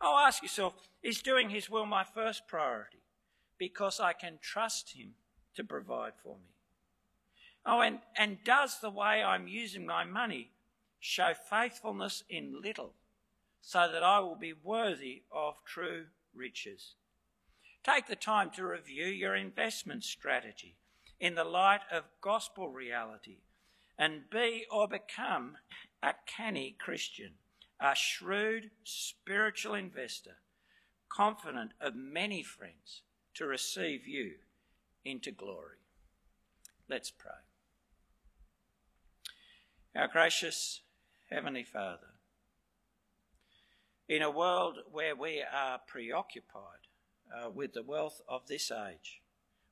Oh, 0.00 0.22
ask 0.24 0.42
yourself, 0.42 0.74
is 1.02 1.22
doing 1.22 1.50
His 1.50 1.70
will 1.70 1.86
my 1.86 2.04
first 2.04 2.46
priority? 2.46 3.02
Because 3.58 4.00
I 4.00 4.12
can 4.12 4.38
trust 4.40 4.92
Him 4.96 5.14
to 5.56 5.64
provide 5.64 6.12
for 6.22 6.36
me. 6.36 6.53
Oh, 7.66 7.80
and, 7.80 8.00
and 8.16 8.38
does 8.44 8.80
the 8.80 8.90
way 8.90 9.22
I'm 9.22 9.48
using 9.48 9.86
my 9.86 10.04
money 10.04 10.50
show 11.00 11.32
faithfulness 11.48 12.22
in 12.28 12.60
little 12.62 12.92
so 13.62 13.88
that 13.90 14.02
I 14.02 14.20
will 14.20 14.36
be 14.36 14.52
worthy 14.52 15.22
of 15.32 15.64
true 15.64 16.06
riches? 16.34 16.94
Take 17.82 18.06
the 18.06 18.16
time 18.16 18.50
to 18.56 18.66
review 18.66 19.06
your 19.06 19.34
investment 19.34 20.04
strategy 20.04 20.76
in 21.20 21.34
the 21.34 21.44
light 21.44 21.80
of 21.90 22.04
gospel 22.20 22.68
reality 22.68 23.38
and 23.98 24.28
be 24.30 24.66
or 24.70 24.88
become 24.88 25.56
a 26.02 26.14
canny 26.26 26.76
Christian 26.78 27.34
a 27.80 27.94
shrewd 27.94 28.70
spiritual 28.84 29.74
investor, 29.74 30.36
confident 31.08 31.72
of 31.80 31.94
many 31.94 32.42
friends 32.42 33.02
to 33.34 33.44
receive 33.44 34.06
you 34.06 34.34
into 35.04 35.30
glory. 35.30 35.76
Let's 36.88 37.10
pray. 37.10 37.32
Our 39.96 40.08
gracious 40.08 40.80
Heavenly 41.30 41.62
Father, 41.62 42.14
in 44.08 44.22
a 44.22 44.30
world 44.30 44.78
where 44.90 45.14
we 45.14 45.40
are 45.40 45.78
preoccupied 45.86 46.88
uh, 47.32 47.50
with 47.50 47.74
the 47.74 47.84
wealth 47.84 48.20
of 48.28 48.48
this 48.48 48.72
age, 48.72 49.20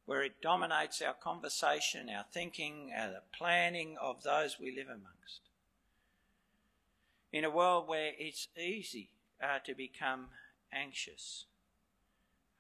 where 0.06 0.22
it 0.22 0.40
dominates 0.40 1.02
our 1.02 1.14
conversation, 1.14 2.08
our 2.08 2.24
thinking, 2.32 2.92
our 2.96 3.22
planning 3.36 3.96
of 4.00 4.22
those 4.22 4.60
we 4.60 4.70
live 4.70 4.86
amongst, 4.86 5.40
in 7.32 7.42
a 7.42 7.50
world 7.50 7.88
where 7.88 8.12
it's 8.16 8.46
easy 8.56 9.08
uh, 9.42 9.58
to 9.66 9.74
become 9.74 10.28
anxious, 10.72 11.46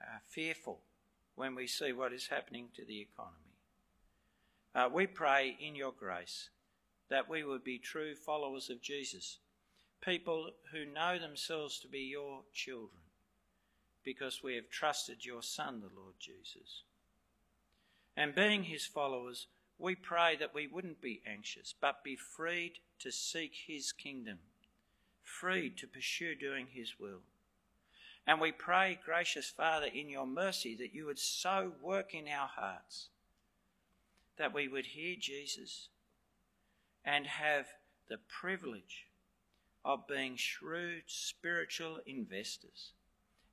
uh, 0.00 0.18
fearful 0.28 0.80
when 1.36 1.54
we 1.54 1.68
see 1.68 1.92
what 1.92 2.12
is 2.12 2.26
happening 2.26 2.70
to 2.74 2.84
the 2.84 3.00
economy. 3.00 3.54
Uh, 4.74 4.88
we 4.92 5.06
pray 5.06 5.56
in 5.60 5.76
your 5.76 5.92
grace 5.92 6.48
that 7.12 7.28
we 7.28 7.44
would 7.44 7.62
be 7.62 7.78
true 7.78 8.16
followers 8.16 8.68
of 8.68 8.82
Jesus, 8.82 9.38
people 10.00 10.50
who 10.72 10.84
know 10.84 11.18
themselves 11.18 11.78
to 11.78 11.88
be 11.88 12.00
your 12.00 12.40
children, 12.52 13.02
because 14.02 14.42
we 14.42 14.56
have 14.56 14.68
trusted 14.68 15.24
your 15.24 15.42
Son, 15.42 15.80
the 15.80 16.00
Lord 16.00 16.14
Jesus. 16.18 16.82
And 18.16 18.34
being 18.34 18.64
his 18.64 18.84
followers, 18.84 19.46
we 19.78 19.94
pray 19.94 20.36
that 20.36 20.54
we 20.54 20.66
wouldn't 20.66 21.00
be 21.00 21.22
anxious, 21.26 21.72
but 21.80 22.02
be 22.02 22.16
freed 22.16 22.72
to 22.98 23.12
seek 23.12 23.52
his 23.66 23.92
kingdom 23.92 24.38
freed 25.22 25.76
to 25.78 25.86
pursue 25.86 26.34
doing 26.34 26.66
His 26.72 26.98
will. 27.00 27.20
And 28.26 28.40
we 28.40 28.52
pray, 28.52 28.98
gracious 29.04 29.50
Father, 29.50 29.86
in 29.86 30.08
your 30.08 30.26
mercy, 30.26 30.76
that 30.76 30.94
you 30.94 31.06
would 31.06 31.18
so 31.18 31.72
work 31.82 32.14
in 32.14 32.28
our 32.28 32.46
hearts 32.46 33.08
that 34.38 34.54
we 34.54 34.68
would 34.68 34.86
hear 34.86 35.16
Jesus 35.18 35.88
and 37.04 37.26
have 37.26 37.66
the 38.08 38.18
privilege 38.28 39.06
of 39.84 40.06
being 40.06 40.36
shrewd 40.36 41.02
spiritual 41.06 41.98
investors, 42.06 42.92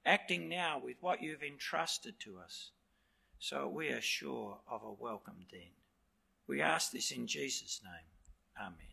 acting 0.05 0.47
now 0.47 0.79
with 0.83 0.97
what 1.01 1.21
you've 1.21 1.43
entrusted 1.43 2.19
to 2.19 2.37
us, 2.37 2.71
so 3.39 3.67
we 3.67 3.89
are 3.89 4.01
sure 4.01 4.59
of 4.69 4.83
a 4.83 4.91
welcome 4.91 5.45
then. 5.51 5.71
We 6.47 6.61
ask 6.61 6.91
this 6.91 7.11
in 7.11 7.27
Jesus' 7.27 7.81
name. 7.83 8.65
Amen. 8.67 8.88